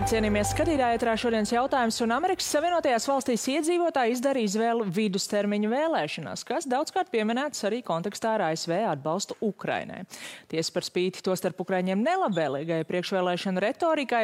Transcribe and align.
Labvakar, 0.00 0.16
cienījamies 0.16 0.50
skatītāji, 0.54 0.96
ētrā 0.96 1.12
šodienas 1.20 1.50
jautājums, 1.52 1.98
un 2.00 2.12
Amerikas 2.14 2.46
Savienotajās 2.54 3.04
valstīs 3.04 3.42
iedzīvotāji 3.52 4.14
izdarīja 4.14 4.48
izvēli 4.48 4.84
vidustermiņu 4.96 5.68
vēlēšanās, 5.68 6.44
kas 6.48 6.64
daudzkārt 6.70 7.10
pieminētas 7.12 7.66
arī 7.68 7.82
kontekstā 7.84 8.30
ar 8.38 8.44
ASV 8.46 8.72
atbalstu 8.88 9.36
Ukrainai. 9.44 10.06
Tiesa 10.48 10.72
par 10.72 10.86
spīti 10.88 11.20
to 11.20 11.34
starp 11.36 11.60
Ukraiņiem 11.60 12.00
nelabvēlīgai 12.00 12.78
priekšvēlēšanu 12.88 13.60
retorikai, 13.60 14.22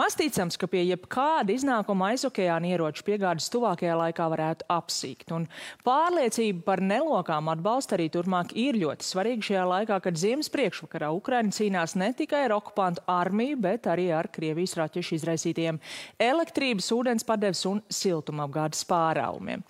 maz 0.00 0.16
ticams, 0.18 0.58
ka 0.58 0.66
pie 0.72 0.82
jebkāda 0.88 1.54
iznākuma 1.54 2.10
aizokeāna 2.16 2.72
ieroču 2.72 3.06
piegādes 3.06 3.46
tuvākajā 3.54 3.94
laikā 4.02 4.26
varētu 4.34 4.66
apsīkt, 4.74 5.30
un 5.38 5.46
pārliecība 5.86 6.66
par 6.66 6.82
nelokām 6.82 7.52
atbalstu 7.54 7.94
arī 7.94 8.08
turpmāk 8.10 8.56
ir 8.58 8.80
ļoti 8.82 9.06
svarīga 9.12 9.50
šajā 9.52 9.70
laikā, 9.76 10.02
kad 10.02 10.18
ziemas 10.18 10.50
priekšvakarā 10.50 11.14
Ukraina 11.14 11.54
cīnās 11.54 11.94
ne 11.94 12.10
tikai 12.10 12.42
ar 12.48 12.58
okupantu 12.58 13.06
armiju, 13.06 13.62
bet 13.70 13.86
arī 13.92 14.10
ar 14.18 14.32
Krievijas 14.32 14.74
raķešu 14.82 15.11
izraisītiem 15.16 15.78
elektrības, 16.22 16.90
ūdens 16.94 17.26
padeves 17.28 17.62
un 17.68 17.82
siltumapgādes 17.92 18.84
pārāvumiem. 18.88 19.64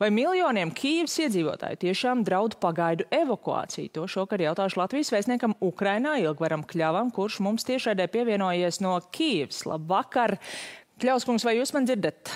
Vai 0.00 0.10
miljoniem 0.14 0.72
Kīivas 0.74 1.18
iedzīvotāju 1.24 1.80
tiešām 1.84 2.24
draud 2.26 2.58
pagaidu 2.62 3.08
evakuāciju? 3.14 3.92
To 3.96 4.06
šokar 4.10 4.44
jautāšu 4.44 4.82
Latvijas 4.82 5.12
vēstniekam 5.14 5.56
Ukrainā 5.64 6.18
Ilgvaram 6.22 6.66
Kļavam, 6.68 7.12
kurš 7.14 7.40
mums 7.44 7.66
tiešraidē 7.68 8.08
pievienojies 8.12 8.82
no 8.84 8.98
Kīivas. 9.14 9.64
Labvakar! 9.68 10.38
Kļauskungs, 10.98 11.44
vai 11.46 11.58
jūs 11.60 11.70
man 11.76 11.86
dzirdat? 11.86 12.32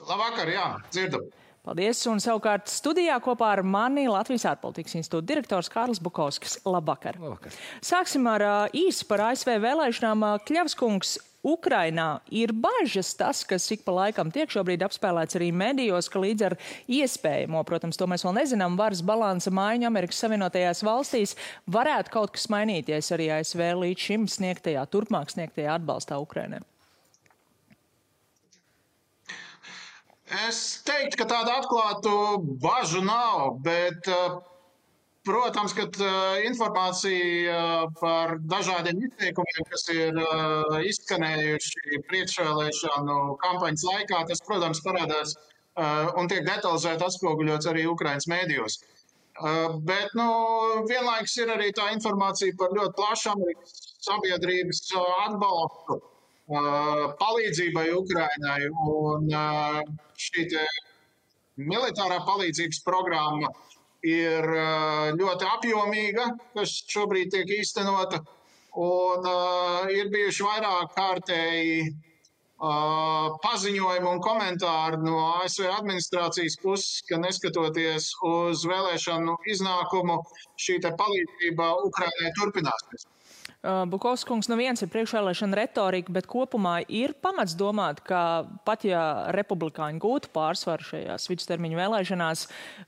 Labvakar, 0.00 0.48
jā, 0.48 0.68
dzirdam. 0.88 1.26
Paldies! 1.60 1.98
Un 2.08 2.22
savukārt 2.24 2.70
studijā 2.72 3.18
kopā 3.20 3.50
ar 3.58 3.60
mani 3.60 4.06
Latvijas 4.08 4.46
ārpolitikas 4.48 4.96
institūta 4.96 5.28
direktors 5.28 5.68
Kārlis 5.68 6.00
Bukovskis. 6.00 6.56
Labvakar! 6.64 7.18
Labvakar. 7.20 7.52
Sāksim 7.84 8.24
ar 8.32 8.46
īsi 8.72 9.04
par 9.08 9.26
ASV 9.26 9.58
vēlēšanām. 9.60 10.24
Kļavskungs, 10.48 11.18
Ukrainā 11.44 12.20
ir 12.32 12.52
bažas 12.52 13.12
tas, 13.16 13.44
kas 13.48 13.68
ik 13.72 13.84
pa 13.84 13.92
laikam 13.96 14.32
tiek 14.32 14.48
šobrīd 14.52 14.82
apspēlēts 14.84 15.36
arī 15.36 15.50
medijos, 15.56 16.08
ka 16.12 16.20
līdz 16.20 16.48
ar 16.48 16.56
iespējamo, 16.88 17.62
protams, 17.68 18.00
to 18.00 18.08
mēs 18.08 18.24
vēl 18.24 18.36
nezinām, 18.40 18.80
varas 18.80 19.04
balansa 19.04 19.52
maiņu 19.52 19.88
Amerikas 19.88 20.20
Savienotajās 20.20 20.84
valstīs 20.84 21.36
varētu 21.68 22.16
kaut 22.16 22.36
kas 22.36 22.48
mainīties 22.52 23.12
arī 23.16 23.30
ASV 23.36 23.68
līdz 23.84 24.10
šim 24.10 24.28
sniegtajā, 24.28 24.84
turpmāk 24.92 25.32
sniegtajā 25.32 25.76
atbalstā 25.76 26.20
Ukrainai. 26.20 26.60
Es 30.30 30.58
teiktu, 30.86 31.18
ka 31.18 31.24
tādu 31.26 31.50
atklātu 31.50 32.10
bažu 32.62 33.00
nav, 33.02 33.56
bet, 33.64 34.06
protams, 35.26 35.74
ka 35.74 35.88
informācija 36.46 37.88
par 37.98 38.36
dažādiem 38.52 39.00
izteikumiem, 39.08 39.66
kas 39.72 39.88
ir 39.90 40.20
izskanējuši 40.92 42.02
priekšvēlēšanu 42.12 43.18
kampaņas 43.42 43.86
laikā, 43.90 44.22
tas, 44.30 44.44
protams, 44.46 44.82
parādās 44.86 45.34
un 46.20 46.30
tiek 46.30 46.46
detalizēti 46.46 47.08
atspoguļots 47.08 47.70
arī 47.72 47.88
Ukraiņas 47.90 48.30
mēdījos. 48.30 48.78
Bet 49.90 50.14
nu, 50.14 50.30
vienlaikus 50.86 51.36
ir 51.42 51.50
arī 51.56 51.72
tā 51.74 51.90
informācija 51.96 52.54
par 52.60 52.70
ļoti 52.78 52.96
plašu 53.02 53.34
Amerikas 53.34 53.94
sabiedrības 54.06 54.86
atbalstu 55.26 55.98
palīdzībai 56.50 57.88
Ukrainai. 57.94 58.60
Un 58.92 59.30
šī 60.26 60.46
militārā 61.60 62.20
palīdzības 62.26 62.82
programma 62.86 63.50
ir 64.06 64.46
ļoti 65.20 65.48
apjomīga, 65.54 66.28
kas 66.56 66.76
šobrīd 66.92 67.32
tiek 67.34 67.56
īstenota. 67.60 68.22
Un 68.80 69.26
ir 69.92 70.12
bijuši 70.12 70.46
vairāk 70.46 70.94
kārtēji 70.94 71.90
paziņojumi 72.60 74.08
un 74.08 74.20
komentāri 74.20 74.98
no 75.02 75.16
ASV 75.40 75.64
administrācijas 75.78 76.58
puses, 76.62 77.00
ka 77.08 77.16
neskatoties 77.16 78.10
uz 78.30 78.66
vēlēšanu 78.68 79.36
iznākumu, 79.54 80.20
šī 80.60 80.78
palīdzība 80.84 81.70
Ukrainai 81.88 82.34
turpināsies. 82.38 83.06
Bukovskungs, 83.60 84.48
nu 84.48 84.56
viens 84.56 84.80
ir 84.80 84.88
priekšvēlēšana 84.88 85.58
retorika, 85.58 86.12
bet 86.16 86.24
kopumā 86.30 86.78
ir 86.88 87.12
pamats 87.20 87.52
domāt, 87.60 88.00
ka 88.08 88.48
pat 88.64 88.86
ja 88.88 89.02
republikāņi 89.36 90.00
gūtu 90.00 90.30
pārsvaru 90.32 90.86
šajās 90.88 91.28
vidustermiņu 91.28 91.76
vēlēšanās, 91.76 92.46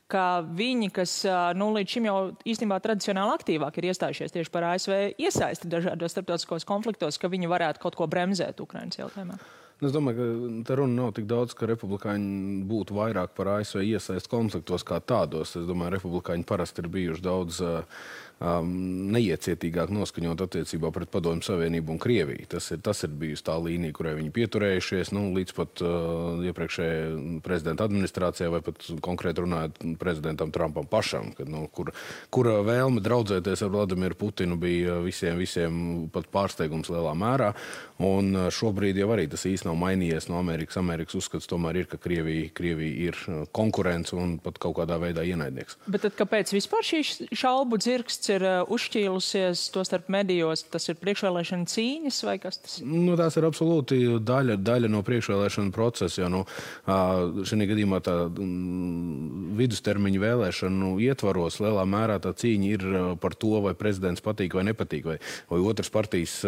ka 0.08 0.26
viņi, 0.48 0.88
kas 0.96 1.18
nu, 1.60 1.68
līdz 1.76 1.96
šim 1.96 2.08
jau 2.08 2.18
īstenībā 2.48 2.80
tradicionāli 2.80 3.36
aktīvāk 3.36 3.76
ir 3.76 3.90
iestājušies 3.92 4.32
tieši 4.32 4.54
par 4.54 4.70
ASV 4.70 4.94
iesaisti 5.20 5.68
dažādos 5.68 6.16
starptautiskos 6.16 6.64
konfliktos, 6.64 7.20
ka 7.20 7.28
viņi 7.28 7.52
varētu 7.52 7.84
kaut 7.84 8.00
ko 8.00 8.08
bremzēt 8.08 8.64
Ukrainas 8.64 8.96
jautājumā. 8.96 9.36
Nu, 9.82 9.88
es 9.88 9.94
domāju, 9.96 10.16
ka 10.22 10.50
tā 10.68 10.76
runa 10.78 10.94
nav 10.94 11.08
tik 11.16 11.24
daudz, 11.26 11.56
ka 11.58 11.66
republikāņi 11.66 12.60
būtu 12.70 12.94
vairāk 12.94 13.32
par 13.34 13.48
ASV 13.56 13.80
iesaistīti 13.82 14.30
konfliktos 14.30 14.84
kā 14.86 15.00
tādos. 15.02 15.56
Es 15.58 15.66
domāju, 15.66 15.90
ka 15.90 15.96
republikāņi 15.96 16.46
parasti 16.46 16.84
ir 16.84 16.88
bijuši 16.94 17.24
daudz 17.24 17.58
uh, 17.66 18.04
um, 18.42 18.72
neiecietīgāk 19.14 19.92
noskaņot 19.94 20.44
attiecībā 20.46 20.90
pret 20.94 21.10
Padomju 21.12 21.46
Savienību 21.46 21.94
un 21.94 22.00
Krieviju. 22.02 22.48
Tas 22.52 22.70
ir, 22.74 22.80
tas 22.84 23.02
ir 23.06 23.14
bijusi 23.18 23.46
tā 23.46 23.56
līnija, 23.62 23.94
kurai 23.96 24.14
viņi 24.18 24.32
pieturējušies 24.34 25.12
nu, 25.16 25.28
līdz 25.36 25.54
pat 25.56 25.82
uh, 25.84 26.42
iepriekšējai 26.50 27.40
prezidenta 27.44 27.86
administrācijai, 27.88 28.50
vai 28.56 28.62
pat 28.66 28.82
konkrēti 29.04 29.44
runājot 29.44 29.80
prezidentam 30.00 30.52
Trumpam 30.54 30.88
pašam, 30.90 31.32
kad, 31.38 31.50
nu, 31.52 31.64
kur, 31.74 31.92
kura 32.34 32.58
vēlme 32.66 33.02
draudzēties 33.04 33.64
ar 33.64 33.72
Vladimiru 33.74 34.18
Putinu 34.18 34.58
bija 34.60 34.98
visiem, 35.04 35.38
visiem 35.40 35.80
pat 36.12 36.28
pārsteigums 36.32 36.90
lielā 36.92 37.14
mērā. 37.18 37.52
Un 38.02 38.32
uh, 38.34 38.48
šobrīd 38.52 38.98
jau 38.98 39.12
arī 39.14 39.28
tas 39.30 39.46
īsti 39.46 39.68
nav 39.68 39.78
mainījies 39.80 40.28
no 40.30 40.40
Amerikas. 40.40 40.80
Amerikas 40.80 41.20
uzskats 41.20 41.50
tomēr 41.50 41.82
ir, 41.82 41.90
ka 41.90 42.00
Krievija, 42.02 42.50
Krievija 42.56 43.10
ir 43.12 43.18
uh, 43.28 43.44
konkurence 43.54 44.16
un 44.18 44.38
pat 44.42 44.58
kaut 44.62 44.80
kādā 44.80 44.98
veidā 45.02 45.24
ienaidnieks. 45.26 45.78
Bet 45.86 46.02
tad, 46.06 46.16
kāpēc 46.18 46.50
vispār 46.56 46.86
šī 46.86 47.02
šaubu 47.36 47.78
dzirksts 47.82 48.31
ir 48.32 48.44
uh, 48.46 48.72
uzšķīlusies 48.72 49.66
to 49.74 49.84
starp 49.86 50.08
medijos? 50.12 50.64
Tas 50.72 50.88
ir 50.90 50.98
priekšvēlēšana 51.00 51.68
cīņas 51.70 52.20
vai 52.26 52.36
kas 52.42 52.60
tas 52.62 52.78
ir? 52.80 52.88
Nu, 52.88 53.16
tās 53.18 53.36
ir 53.38 53.46
absolūti 53.48 54.00
daļa, 54.22 54.58
daļa 54.62 54.90
no 54.92 55.02
priekšvēlēšana 55.06 55.74
procesa. 55.74 56.22
Jo 56.22 56.30
nu, 56.32 56.42
šajā 56.86 57.68
gadījumā 57.72 58.00
tā 58.04 58.16
mm, 58.28 59.52
vidustermiņa 59.60 60.22
vēlēšanu 60.22 60.92
ietvaros 61.06 61.60
lielā 61.62 61.84
mērā 61.88 62.18
tā 62.22 62.34
cīņa 62.36 62.70
ir 62.72 62.86
par 63.22 63.36
to, 63.38 63.54
vai 63.64 63.74
prezidents 63.78 64.24
patīk 64.24 64.56
vai 64.58 64.66
nepatīk, 64.70 65.06
vai, 65.12 65.18
vai 65.50 65.60
otras 65.72 65.90
partijas 65.92 66.40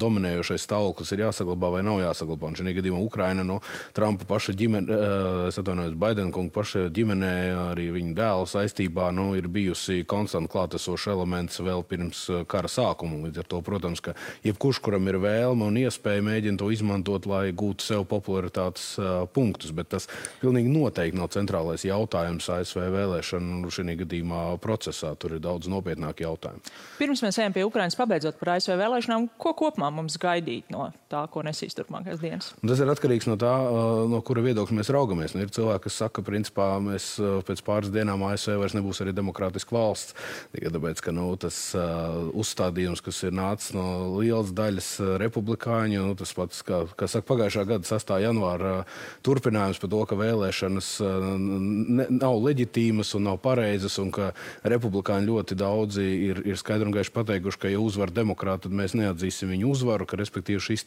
dominējošais 0.00 0.66
stāvoklis 0.66 1.14
ir 1.14 1.24
jāsaglabā 1.26 1.72
vai 1.76 1.84
nav 1.86 2.00
jāsaglabā. 2.02 2.50
Un 2.50 2.58
šajā 2.60 2.76
gadījumā 2.80 3.02
Ukraina 3.04 3.46
no 3.46 3.60
Trumpa 3.96 4.28
paša 4.28 4.54
ģimene, 4.58 5.00
es 5.48 5.58
atvainojos, 5.60 5.96
Baidena 6.00 6.34
kunga 6.34 6.54
paša 6.54 6.86
ģimenē, 6.94 7.34
arī 7.70 7.90
viņa 7.94 8.14
dēla 8.18 8.48
saistībā 8.50 9.10
nu, 9.16 9.30
ir 9.38 9.48
bijusi 9.52 10.04
konstanti 10.08 10.50
klātesoša 10.52 11.14
elements 11.14 11.29
elements 11.30 11.60
vēl 11.62 11.84
pirms 11.86 12.24
uh, 12.30 12.42
kara 12.48 12.68
sākuma. 12.68 13.20
Līdz 13.26 13.42
ar 13.42 13.48
to, 13.48 13.60
protams, 13.62 14.00
ka 14.02 14.14
jebkurš, 14.44 14.80
kuram 14.82 15.06
ir 15.08 15.20
vēlme 15.22 15.68
un 15.68 15.78
iespēja, 15.80 16.24
mēģina 16.26 16.58
to 16.58 16.70
izmantot, 16.74 17.26
lai 17.30 17.52
gūtu 17.52 17.86
sev 17.86 18.04
popularitātes 18.10 18.98
uh, 18.98 19.26
punktus. 19.30 19.72
Bet 19.72 19.90
tas 19.94 20.08
pilnīgi 20.40 20.72
noteikti 20.72 21.18
nav 21.18 21.30
centrālais 21.34 21.84
jautājums 21.86 22.48
ASV 22.50 22.82
vēlēšanu 22.96 23.70
šī 23.70 23.96
gadījumā 24.02 24.42
procesā. 24.62 25.14
Tur 25.20 25.36
ir 25.36 25.44
daudz 25.44 25.70
nopietnāki 25.70 26.26
jautājumi. 26.26 26.62
Pirms 26.98 27.22
mēs 27.24 27.38
ejam 27.40 27.54
pie 27.54 27.64
Ukrainas, 27.66 27.98
pabeidzot 27.98 28.38
par 28.40 28.56
ASV 28.56 28.76
vēlēšanām, 28.80 29.30
ko 29.40 29.54
kopumā 29.58 29.90
mums 29.94 30.18
gaidīt 30.20 30.70
no 30.72 30.90
tā, 31.10 31.24
ko 31.30 31.44
nesīs 31.46 31.76
turpmākās 31.78 32.20
dienas? 32.22 32.52
Un 32.62 32.72
tas 32.72 32.82
ir 32.82 32.90
atkarīgs 32.90 33.28
no 33.30 33.38
tā, 33.40 33.52
uh, 33.66 34.04
no 34.10 34.20
kura 34.26 34.44
viedokļa 34.44 34.80
mēs 34.80 34.92
raugamies. 34.94 35.34
Nu, 35.34 35.44
ir 35.44 35.54
cilvēki, 35.54 35.86
kas 35.86 36.00
saka, 36.02 36.20
ka 36.20 36.26
principā 36.26 36.68
mēs 36.82 37.12
pēc 37.46 37.62
pāris 37.66 37.92
dienām 37.94 38.22
ASV 38.26 38.58
vairs 38.60 38.74
nebūs 38.76 39.00
arī 39.04 39.14
demokrātiska 39.16 39.74
valsts. 39.74 40.16
Tikai 40.54 40.72
tāpēc, 40.74 41.02
ka 41.04 41.09
nu, 41.16 41.28
tas 41.40 41.58
uh, 41.78 42.30
uzstādījums, 42.38 43.02
kas 43.04 43.22
ir 43.26 43.34
nācis 43.36 43.74
no 43.76 43.86
lielas 44.18 44.52
daļas 44.56 44.90
republikāņu, 45.22 46.04
nu, 46.10 46.16
tas 46.18 46.32
pats, 46.36 46.62
kā, 46.66 46.82
kā 46.98 47.08
saka, 47.10 47.28
pagājušā 47.30 47.66
gada 47.68 47.88
6. 47.88 48.14
janvāra 48.24 48.74
uh, 48.82 48.98
turpinājums 49.26 49.80
par 49.82 49.92
to, 49.92 50.02
ka 50.10 50.18
vēlēšanas 50.20 50.90
uh, 51.04 51.28
ne, 51.38 52.08
nav 52.20 52.38
leģitīmas 52.44 53.14
un 53.18 53.28
nav 53.30 53.40
pareizas, 53.44 53.98
un 54.02 54.12
ka 54.14 54.32
republikāņi 54.62 55.30
ļoti 55.30 55.58
daudzi 55.60 56.06
ir, 56.30 56.42
ir 56.48 56.60
skaidri 56.60 56.88
un 56.88 56.96
gaiši 56.96 57.14
pateikuši, 57.16 57.62
ka, 57.64 57.72
ja 57.72 57.80
uzvar 57.82 58.12
demokrāti, 58.14 58.68
tad 58.68 58.76
mēs 58.76 58.96
neatzīsim 58.98 59.52
viņu 59.54 59.70
uzvaru, 59.74 60.08
ka 60.08 60.18
respektīvi 60.20 60.62
šīs 60.70 60.86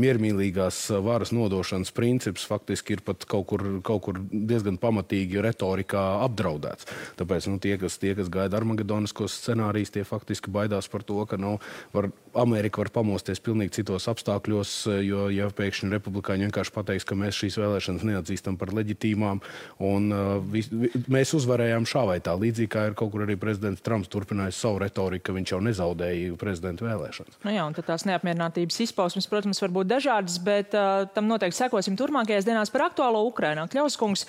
miermīlīgās 0.00 0.80
varas 1.04 1.32
nodošanas 1.34 1.92
princips 1.94 2.46
faktiski 2.48 2.96
ir 2.96 3.02
pat 3.06 3.24
kaut 3.28 3.46
kur, 3.50 3.64
kaut 3.86 4.02
kur 4.06 4.18
diezgan 4.30 4.78
pamatīgi 4.80 5.42
retorikā 5.44 6.04
apdraudēts. 6.26 6.88
Tāpēc 7.18 7.48
nu, 7.52 7.58
tie, 7.62 7.76
kas, 7.80 7.98
tie, 8.02 8.14
kas 8.18 8.30
gaida 8.32 8.58
armagedoniskos 8.58 9.36
scenārijus, 9.42 9.57
tie 9.92 10.04
faktiski 10.06 10.50
baidās 10.50 10.88
par 10.88 11.02
to, 11.06 11.18
ka 11.26 11.36
nu, 11.36 11.58
var, 11.92 12.10
Amerika 12.38 12.82
var 12.82 12.90
pamosties 12.92 13.40
pilnīgi 13.40 13.80
citos 13.80 14.08
apstākļos, 14.10 14.74
jo 15.04 15.28
ja 15.34 15.48
pēkšņi 15.50 15.90
republikāņi 15.92 16.48
vienkārši 16.48 16.74
pateiks, 16.74 17.06
ka 17.08 17.18
mēs 17.18 17.38
šīs 17.38 17.58
vēlēšanas 17.60 18.06
neatzīstam 18.08 18.58
par 18.60 18.72
leģitīmām 18.76 19.42
un 19.88 20.12
uh, 20.12 20.36
vis, 20.52 20.70
vi, 20.70 20.90
mēs 21.10 21.34
uzvarējām 21.38 21.88
šā 21.88 22.04
vai 22.08 22.18
tā. 22.24 22.36
Līdzīgi 22.38 22.70
kā 22.72 22.86
ir 22.90 22.96
kaut 22.98 23.12
kur 23.14 23.24
arī 23.26 23.38
prezidents 23.40 23.82
Trumps 23.84 24.10
turpinājis 24.12 24.60
savu 24.62 24.82
retoriku, 24.84 25.28
ka 25.28 25.36
viņš 25.38 25.54
jau 25.54 25.60
nezaudēja 25.64 26.38
prezidenta 26.40 26.86
vēlēšanas. 26.86 27.40
Nu 27.46 27.54
jā, 27.54 27.66
un 27.66 27.76
tās 27.78 28.06
neapmierinātības 28.08 28.80
izpausmes, 28.86 29.28
protams, 29.30 29.62
var 29.64 29.74
būt 29.74 29.90
dažādas, 29.90 30.38
bet 30.44 30.76
uh, 30.78 31.08
tam 31.14 31.30
noteikti 31.30 31.62
sekosim 31.64 31.98
turpmākajās 31.98 32.48
dienās 32.48 32.72
par 32.74 32.88
aktuālo 32.90 33.24
Ukrainā. 33.28 33.66
Kļauskungs, 33.72 34.26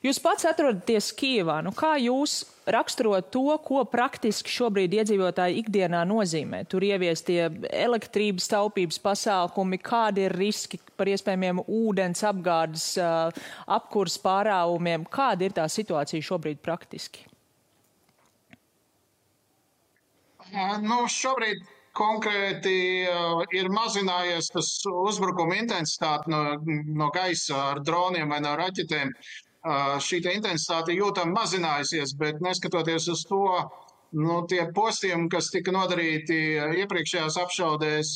Jūs 0.00 0.16
pats 0.24 0.46
atrodaties 0.48 1.10
Kijavā. 1.12 1.58
Nu, 1.60 1.74
kā 1.76 1.92
jūs 2.00 2.40
raksturot 2.74 3.30
to, 3.34 3.46
ko 3.64 3.82
praktiski 3.88 4.52
šobrīd 4.52 4.94
iedzīvotāji 5.00 5.58
ikdienā 5.62 6.02
nozīmē? 6.08 6.62
Tur 6.70 6.84
ieviestie 6.86 7.48
elektrības 7.70 8.48
taupības 8.52 9.00
pasākumi, 9.02 9.80
kādi 9.82 10.26
ir 10.28 10.36
riski 10.36 10.80
par 10.96 11.10
iespējamiem 11.12 11.64
ūdens 11.66 12.24
apgādes, 12.28 12.92
apkurs 13.66 14.20
pārāvumiem, 14.22 15.08
kāda 15.10 15.48
ir 15.48 15.58
tā 15.58 15.66
situācija 15.70 16.30
šobrīd 16.30 16.62
praktiski? 16.64 17.26
Nu, 20.82 21.04
šobrīd 21.06 21.62
konkrēti 21.96 22.74
ir 23.56 23.68
mazinājies 23.74 24.50
tas 24.54 24.70
uzbrukuma 24.86 25.58
intensitāte 25.58 26.30
no, 26.30 26.42
no 27.00 27.10
gaisa 27.14 27.70
ar 27.72 27.84
droniem 27.86 28.30
vai 28.30 28.40
no 28.44 28.56
raķetēm 28.58 29.12
šī 29.60 30.20
intensitāte 30.32 30.96
jūtami 30.96 31.34
mazinājusies, 31.36 32.14
bet 32.16 32.40
neskatoties 32.40 33.08
uz 33.12 33.24
to, 33.28 33.44
nu, 34.16 34.42
tie 34.48 34.64
postījumi, 34.74 35.28
kas 35.28 35.50
tika 35.52 35.72
nodarīti 35.72 36.38
iepriekšējās 36.82 37.36
apšaudēs 37.44 38.14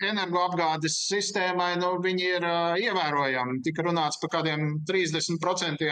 energoapgādes 0.00 0.96
sistēmai, 1.10 1.74
nu, 1.80 1.96
viņi 2.00 2.28
ir 2.36 2.46
ievērojami. 2.86 3.60
Tika 3.66 3.84
runāts 3.84 4.20
par 4.22 4.30
kādiem 4.38 4.78
30% 4.88 5.82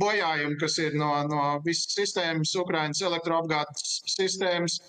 bojājumu, 0.00 0.56
kas 0.60 0.78
ir 0.78 0.96
no, 0.98 1.12
no 1.28 1.44
visas 1.64 1.94
sistēmas, 1.94 2.56
Ukrainas 2.58 3.00
elektroapgādes 3.06 4.00
sistēmas, 4.16 4.80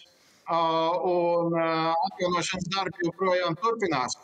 un 0.51 1.55
atjaunošanas 1.61 2.67
darbi 2.73 3.07
joprojām 3.07 3.55
turpinās. 3.61 4.17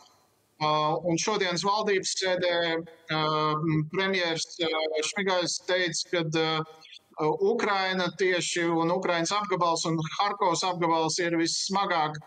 Uh, 0.58 0.96
un 1.06 1.20
šodienas 1.22 1.62
valdības 1.62 2.16
sēdē 2.18 2.54
uh, 2.74 3.66
premjerministrs 3.94 4.56
uh, 4.66 4.96
Šmigājs 5.06 5.60
teica, 5.70 6.24
ka 6.34 7.28
Ukraina 7.46 8.08
tieši 8.18 8.64
un 8.66 8.90
Ukrainas 8.90 9.36
apgabals 9.38 9.86
un 9.86 10.00
Harkovs 10.16 10.64
apgabals 10.66 11.20
ir 11.22 11.38
vissmagāk 11.38 12.18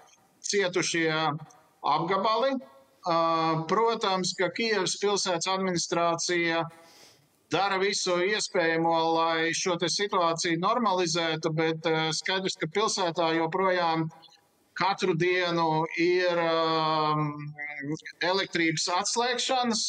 cietušie 0.47 1.11
apgabali. 1.83 2.55
Protams, 3.71 4.35
ka 4.39 4.51
Kievas 4.55 4.97
pilsētas 5.01 5.49
administrācija 5.51 6.65
dara 7.55 7.79
visu 7.83 8.19
iespējamo, 8.27 8.97
lai 9.15 9.55
šo 9.57 9.79
situāciju 9.79 10.59
normalizētu, 10.61 11.55
bet 11.55 11.87
skaidrs, 12.19 12.59
ka 12.61 12.69
pilsētā 12.75 13.31
joprojām 13.39 14.05
ir 14.07 14.30
katru 14.81 15.15
dienu 15.19 15.85
ir 16.01 16.41
um, 16.41 17.29
elektrības 18.25 18.89
atslēgšanas 19.01 19.85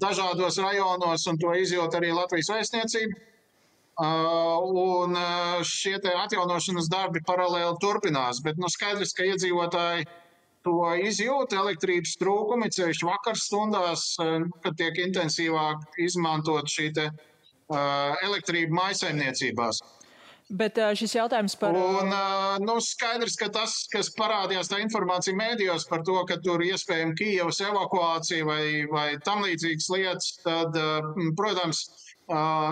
dažādos 0.00 0.58
rajonos, 0.62 1.26
un 1.28 1.38
to 1.40 1.52
izjūt 1.60 1.96
arī 1.98 2.12
Latvijas 2.16 2.50
vēstniecība. 2.54 3.22
Uh, 3.94 4.58
un 4.74 5.14
uh, 5.14 5.60
šie 5.62 6.00
atjaunošanas 6.02 6.88
darbi 6.90 7.20
paralēli 7.22 7.76
turpinās, 7.78 8.40
bet 8.42 8.58
nu, 8.58 8.66
skaidrs, 8.66 9.12
ka 9.14 9.22
iedzīvotāji 9.28 10.08
to 10.66 10.80
izjūt. 10.98 11.54
Elektrības 11.54 12.16
trūkumi, 12.18 12.72
ceļš 12.74 13.04
vakar 13.06 13.38
stundās, 13.38 14.08
uh, 14.18 14.48
kad 14.64 14.74
tiek 14.80 14.98
intensīvāk 15.04 16.00
izmantot 16.02 16.66
šī 16.70 16.90
elektrība 18.24 18.76
maisaimniecībās. 18.76 19.78
Bet 20.52 20.76
šis 20.98 21.14
jautājums 21.16 21.54
par. 21.56 21.72
Un, 21.72 22.10
nu, 22.60 22.74
skaidrs, 22.84 23.36
ka 23.40 23.48
tas, 23.52 23.78
kas 23.88 24.10
parādījās 24.12 24.68
tā 24.68 24.82
informācija 24.82 25.36
mēdījos 25.38 25.86
par 25.88 26.02
to, 26.04 26.18
ka 26.28 26.36
tur 26.44 26.60
iespējama 26.66 27.16
Kijavas 27.16 27.62
evakuācija 27.64 28.44
vai, 28.44 28.64
vai 28.90 29.06
tam 29.24 29.40
līdzīgas 29.46 29.88
lietas, 29.94 30.34
tad, 30.44 30.76
protams, 31.38 31.80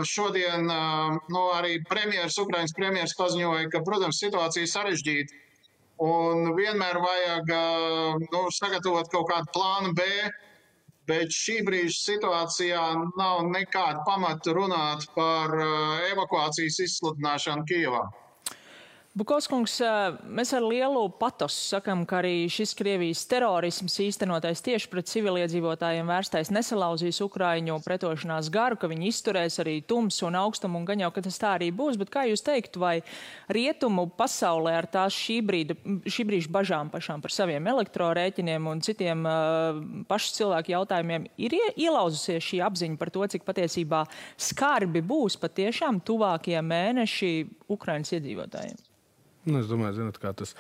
šodien 0.09 0.69
nu, 0.69 1.47
arī 1.57 1.79
premjeras, 1.89 2.37
Ukrainas 2.45 2.77
premjeras 2.77 3.17
paziņoja, 3.17 3.71
ka, 3.73 3.81
protams, 3.89 4.21
situācija 4.21 4.69
ir 4.69 4.73
sarežģīta. 4.73 5.41
Un 6.03 6.53
vienmēr 6.57 6.99
vajag 7.01 7.53
nu, 8.21 8.47
sagatavot 8.53 9.09
kaut 9.13 9.29
kādu 9.31 9.53
plānu 9.55 9.93
B, 9.97 10.07
Bet 11.11 11.35
šī 11.35 11.55
brīža 11.67 11.97
situācijā 11.99 12.83
nav 13.19 13.41
nekāda 13.51 14.05
pamata 14.07 14.55
runāt 14.55 15.09
par 15.17 15.55
uh, 15.59 16.03
evakuācijas 16.13 16.79
izsludināšanu 16.87 17.67
Kijavā. 17.71 18.05
Bukovskungs, 19.13 19.75
mēs 20.25 20.55
ar 20.57 20.65
lielu 20.65 21.03
patosu 21.21 21.67
sakam, 21.75 22.07
ka 22.09 22.23
arī 22.23 22.47
šis 22.49 22.71
Krievijas 22.79 23.27
terorisms 23.29 23.99
īstenotais 24.01 24.63
tieši 24.65 24.89
pret 24.89 25.11
civiliedzīvotājiem 25.11 26.09
vērstais 26.09 26.49
nesalauzīs 26.49 27.19
Ukraiņu 27.21 27.75
pretošanās 27.85 28.47
garu, 28.55 28.79
ka 28.81 28.89
viņi 28.89 29.11
izturēs 29.11 29.59
arī 29.61 29.75
tumsu 29.85 30.25
un 30.31 30.39
augstumu 30.41 30.81
un 30.81 30.87
gan 30.89 31.03
jau, 31.05 31.11
ka 31.13 31.21
tas 31.27 31.37
tā 31.43 31.51
arī 31.59 31.69
būs. 31.77 31.99
Bet 32.01 32.09
kā 32.15 32.23
jūs 32.31 32.41
teiktu, 32.47 32.81
vai 32.81 32.95
rietumu 33.53 34.07
pasaulē 34.17 34.73
ar 34.79 34.89
tās 34.95 35.13
šī 35.13 35.37
brīda, 35.45 35.77
šī 36.09 36.25
brīža 36.31 36.53
bažām 36.55 36.89
pašām 36.95 37.21
par 37.21 37.35
saviem 37.37 37.69
elektrorēķiniem 37.69 38.71
un 38.71 38.81
citiem 38.87 39.27
uh, 39.29 39.83
pašu 40.09 40.39
cilvēku 40.39 40.73
jautājumiem 40.73 41.27
ir 41.37 41.59
ielauzusies 41.75 42.49
šī 42.49 42.63
apziņa 42.65 42.97
par 42.97 43.13
to, 43.13 43.29
cik 43.37 43.45
patiesībā 43.45 44.07
skarbi 44.41 45.05
būs 45.05 45.37
patiešām 45.45 46.01
tuvākie 46.01 46.57
mēneši 46.65 47.35
Ukraiņas 47.77 48.17
iedzīvotājiem? 48.17 48.81
Nu, 49.45 49.59
es 49.59 49.69
domāju, 49.71 49.99
zināt, 50.01 50.21
kā 50.23 50.35
tas 50.37 50.55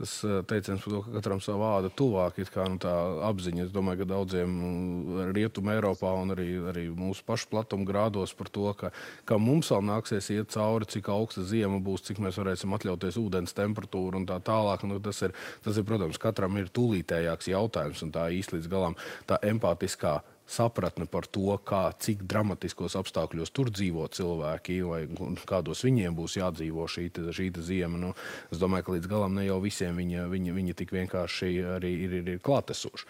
tas 0.00 0.12
eh, 0.24 0.40
teiciens 0.48 0.80
par 0.80 0.92
to, 0.94 1.00
ka 1.04 1.12
katram 1.18 1.40
savu 1.44 1.60
vārdu 1.60 1.90
tuvāk 1.96 2.40
ir 2.40 2.50
kā, 2.52 2.64
nu, 2.72 2.78
tā 2.80 2.92
apziņa. 3.28 3.66
Es 3.66 3.74
domāju, 3.74 4.02
ka 4.02 4.08
daudziem 4.14 4.48
mm, 4.48 5.32
rietumē, 5.36 5.76
Eiropā 5.76 6.12
un 6.22 6.34
arī, 6.34 6.48
arī 6.72 6.86
mūsu 6.96 7.24
pašu 7.26 7.50
platuma 7.52 7.86
grādos 7.88 8.32
par 8.36 8.50
to, 8.52 8.70
ka, 8.80 8.92
ka 9.28 9.38
mums 9.40 9.70
vēl 9.72 9.84
nāksies 9.90 10.30
iet 10.36 10.54
cauri, 10.54 10.88
cik 10.90 11.12
augsta 11.12 11.44
ziema 11.46 11.80
būs, 11.84 12.06
cik 12.08 12.22
mēs 12.24 12.40
varēsim 12.40 12.72
atļauties 12.76 13.20
ūdens 13.20 13.56
temperatūru 13.56 14.22
un 14.22 14.28
tā 14.30 14.40
tālāk. 14.46 14.86
Nu, 14.88 15.00
tas, 15.04 15.20
ir, 15.26 15.36
tas 15.66 15.76
ir, 15.76 15.86
protams, 15.88 16.20
katram 16.22 16.56
ir 16.60 16.72
tūlītējāks 16.72 17.52
jautājums 17.52 18.04
un 18.06 18.14
tā 18.16 18.30
īsti 18.40 18.56
līdz 18.56 18.72
galam 18.72 18.98
tā 19.28 19.40
empātiskā 19.52 20.20
sapratne 20.50 21.06
par 21.10 21.28
to, 21.30 21.54
kā, 21.66 21.82
cik 22.02 22.24
dramatiskos 22.30 22.96
apstākļos 22.98 23.52
tur 23.54 23.70
dzīvo 23.70 24.08
cilvēki, 24.16 24.80
vai 24.86 25.02
kādos 25.48 25.84
viņiem 25.86 26.16
būs 26.18 26.38
jādzīvo 26.40 26.88
šī, 26.90 27.08
šī 27.36 27.50
ziema. 27.66 28.00
Nu, 28.00 28.14
es 28.50 28.62
domāju, 28.62 28.88
ka 28.88 28.96
līdz 28.96 29.10
galam 29.10 29.38
ne 29.38 29.46
jau 29.46 29.60
visiem 29.62 30.00
viņa, 30.00 30.26
viņa, 30.32 30.56
viņa 30.56 30.78
tik 30.82 30.96
vienkārši 30.96 31.52
arī 31.76 31.94
ir, 32.06 32.18
ir, 32.22 32.34
ir 32.36 32.42
klātesoša. 32.44 33.06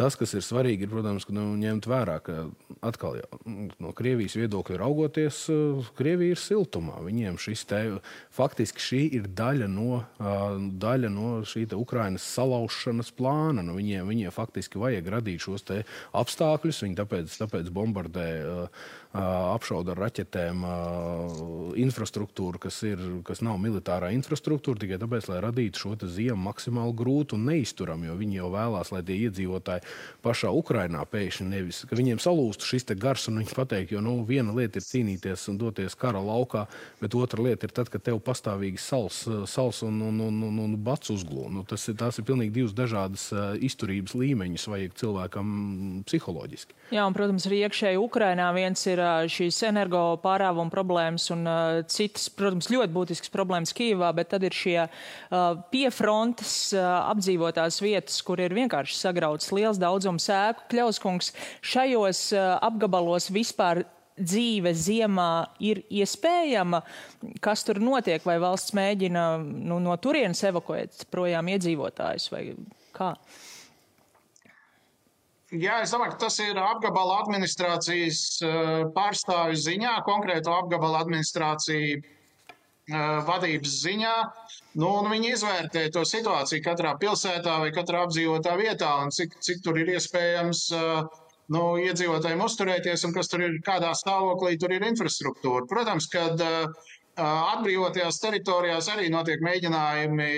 Tas, 0.00 0.14
kas 0.16 0.32
ir 0.32 0.40
svarīgi, 0.40 0.86
ir, 0.86 0.88
protams, 0.88 1.26
nu, 1.28 1.42
ņemt 1.60 1.84
vērā, 1.90 2.14
ka 2.24 2.46
atkal 2.88 3.18
jau, 3.18 3.40
no 3.84 3.90
Krievijas 3.96 4.38
viedokļa 4.40 4.78
raugoties, 4.80 5.42
Krievija 5.98 6.32
ir 6.32 6.40
siltumā. 6.40 7.02
Viņiem 7.04 7.36
šis 7.40 7.66
te 7.68 7.80
faktiski 8.32 8.80
šī 8.80 9.00
ir 9.18 9.28
daļa 9.36 9.68
no, 9.68 10.00
daļa 10.80 11.10
no 11.12 11.34
šī 11.44 11.66
Ukrainas 11.76 12.24
salaušanas 12.32 13.12
plāna. 13.18 13.66
Nu, 13.66 13.76
viņiem, 13.76 14.08
viņiem 14.08 14.32
faktiski 14.32 14.80
vajag 14.80 15.12
radīt 15.18 15.44
šos 15.44 15.68
apstākļus, 15.68 16.80
viņi 16.86 17.00
tāpēc, 17.02 17.36
tāpēc 17.44 17.68
bombardē 17.76 18.30
apšauda 19.10 19.96
ar 19.96 20.00
raķetēm 20.04 20.62
infrastruktūru, 21.82 22.60
kas, 22.62 22.76
ir, 22.86 23.00
kas 23.26 23.42
nav 23.42 23.58
militārā 23.58 24.12
infrastruktūra, 24.14 24.78
tikai 24.84 25.00
tāpēc, 25.02 25.26
lai 25.32 25.40
radītu 25.42 25.82
šo 25.82 25.94
ziemu 26.06 26.38
maksimāli 26.44 26.94
grūtu 26.96 27.34
un 27.34 27.48
neizturamu, 27.50 28.06
jo 28.06 28.14
viņi 28.20 28.38
jau 28.38 28.50
vēlās, 28.54 28.92
lai 28.94 29.02
tie 29.06 29.16
iedzīvotāji 29.26 29.82
pašā 30.22 30.52
Ukrainā 30.54 31.02
pēkšņi 31.10 31.46
nevis, 31.50 31.82
ka 31.90 31.98
viņiem 31.98 32.22
salūstu 32.22 32.68
šis 32.70 32.86
gars 33.00 33.26
un 33.30 33.40
viņi 33.40 33.56
pateikt, 33.56 33.94
jo 33.96 34.02
nu, 34.04 34.20
viena 34.26 34.54
lieta 34.54 34.78
ir 34.78 34.86
cīnīties 34.86 35.48
un 35.50 35.58
doties 35.58 35.98
kara 35.98 36.22
laukā, 36.22 36.66
bet 37.02 37.18
otra 37.18 37.42
lieta 37.42 37.66
ir 37.66 37.74
tad, 37.74 37.90
kad 37.90 38.06
tev 38.06 38.22
pastāvīgi 38.22 38.78
sals, 38.78 39.24
sals 39.50 39.82
un, 39.86 39.98
un, 40.06 40.22
un, 40.28 40.38
un, 40.46 40.62
un 40.68 40.78
bats 40.78 41.10
uzglūna. 41.10 41.50
Nu, 41.58 41.66
tas 41.66 41.88
tās 41.98 42.20
ir 42.20 42.28
pilnīgi 42.28 42.54
divas 42.60 42.76
dažādas 42.78 43.26
izturības 43.58 44.14
līmeņus 44.14 44.68
vajag 44.70 44.96
cilvēkam 45.02 45.52
psiholoģiski. 46.06 46.78
Jā, 46.94 47.04
un, 47.06 47.16
protams, 47.16 47.46
arī 47.50 47.64
iekšēji 47.66 48.00
Ukrainā 48.00 48.50
viens 48.54 48.86
ir 48.86 48.99
ir 49.00 49.30
šīs 49.32 49.58
energo 49.68 50.02
pārāvuma 50.22 50.72
problēmas 50.72 51.30
un 51.34 51.46
citas, 51.90 52.28
protams, 52.32 52.70
ļoti 52.72 52.94
būtiskas 52.94 53.32
problēmas 53.34 53.74
Kīvā, 53.76 54.12
bet 54.16 54.30
tad 54.34 54.44
ir 54.46 54.56
šie 54.56 54.78
piefrontes 55.72 56.56
apdzīvotās 56.78 57.80
vietas, 57.84 58.20
kur 58.26 58.42
ir 58.42 58.54
vienkārši 58.56 58.98
sagrauts 58.98 59.50
liels 59.56 59.80
daudzums 59.80 60.28
ēku. 60.32 60.68
Kļauskungs, 60.74 61.32
šajos 61.72 62.26
apgabalos 62.60 63.30
vispār 63.34 63.84
dzīve 64.20 64.72
ziemā 64.76 65.30
ir 65.64 65.82
iespējama, 65.88 66.82
kas 67.40 67.64
tur 67.64 67.80
notiek, 67.82 68.20
vai 68.26 68.36
valsts 68.42 68.74
mēģina 68.76 69.24
nu, 69.40 69.80
no 69.80 69.96
turienes 70.02 70.42
evakuēt 70.50 71.06
projām 71.12 71.48
iedzīvotājus 71.54 72.28
vai 72.34 72.44
kā? 72.96 73.14
Jā, 75.50 75.80
es 75.82 75.90
domāju, 75.90 76.12
ka 76.14 76.26
tas 76.28 76.36
ir 76.44 76.58
apgabala 76.62 77.16
administrācijas 77.24 78.20
eh, 78.46 78.68
pārstāvju 78.94 79.58
ziņā, 79.58 79.96
konkrēto 80.06 80.52
apgabala 80.54 81.00
administrāciju 81.02 81.96
eh, 81.98 82.04
vadības 83.26 83.72
ziņā. 83.82 84.12
Nu, 84.78 84.92
viņi 85.10 85.32
izvērtē 85.34 85.88
to 85.90 86.04
situāciju 86.06 86.62
katrā 86.62 86.94
pilsētā 87.02 87.56
vai 87.64 87.72
katrā 87.74 88.04
apdzīvotā 88.06 88.54
vietā 88.60 88.92
un 89.02 89.10
cik, 89.10 89.34
cik 89.42 89.64
tur 89.64 89.80
ir 89.82 89.90
iespējams 89.96 90.60
uh, 90.78 91.00
nu, 91.50 91.62
iedzīvotājiem 91.82 92.44
uzturēties 92.44 93.02
un 93.08 93.16
kas 93.16 93.32
tur 93.32 93.42
ir, 93.48 93.56
kādā 93.66 93.90
stāvoklī 93.98 94.54
tur 94.62 94.76
ir 94.76 94.86
infrastruktūra. 94.86 95.66
Protams, 95.72 96.06
kad 96.12 96.38
uh, 96.46 96.70
atbrīvotajās 97.18 98.20
teritorijās 98.22 98.88
arī 98.92 99.08
notiek 99.10 99.42
mēģinājumi 99.44 100.28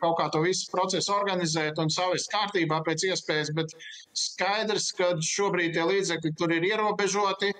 kaut 0.00 0.18
kā 0.18 0.28
to 0.32 0.42
visu 0.44 0.68
procesu 0.72 1.14
organizēt 1.14 1.78
un 1.80 1.90
savest 1.90 2.30
kārtībā 2.32 2.82
pēc 2.86 3.06
iespējas, 3.10 3.52
bet 3.56 3.74
skaidrs, 4.12 4.92
ka 4.98 5.14
šobrīd 5.16 5.74
tie 5.74 5.86
līdzekļi 5.88 6.34
tur 6.36 6.52
ir 6.52 6.68
ierobežoti. 6.72 7.52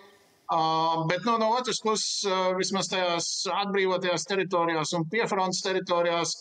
Uh, 0.50 1.06
bet 1.06 1.22
nu, 1.22 1.36
no 1.38 1.52
otras 1.54 1.78
puses, 1.78 2.24
uh, 2.26 2.50
vismaz 2.58 2.88
tajās 2.90 3.26
atbrīvotajās 3.54 4.24
teritorijās 4.26 4.90
un 4.98 5.04
piefrontes 5.06 5.62
teritorijās, 5.62 6.32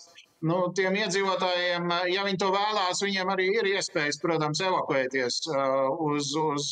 nu, 0.49 0.63
tiem 0.73 0.97
iedzīvotājiem, 0.97 1.85
ja 2.09 2.23
viņi 2.25 2.39
to 2.41 2.49
vēlās, 2.49 3.03
viņiem 3.05 3.29
arī 3.29 3.45
ir 3.59 3.69
iespējas, 3.75 4.17
protams, 4.23 4.63
evakuēties 4.65 5.37
uh, 5.53 5.93
uz, 6.09 6.33
uz 6.41 6.71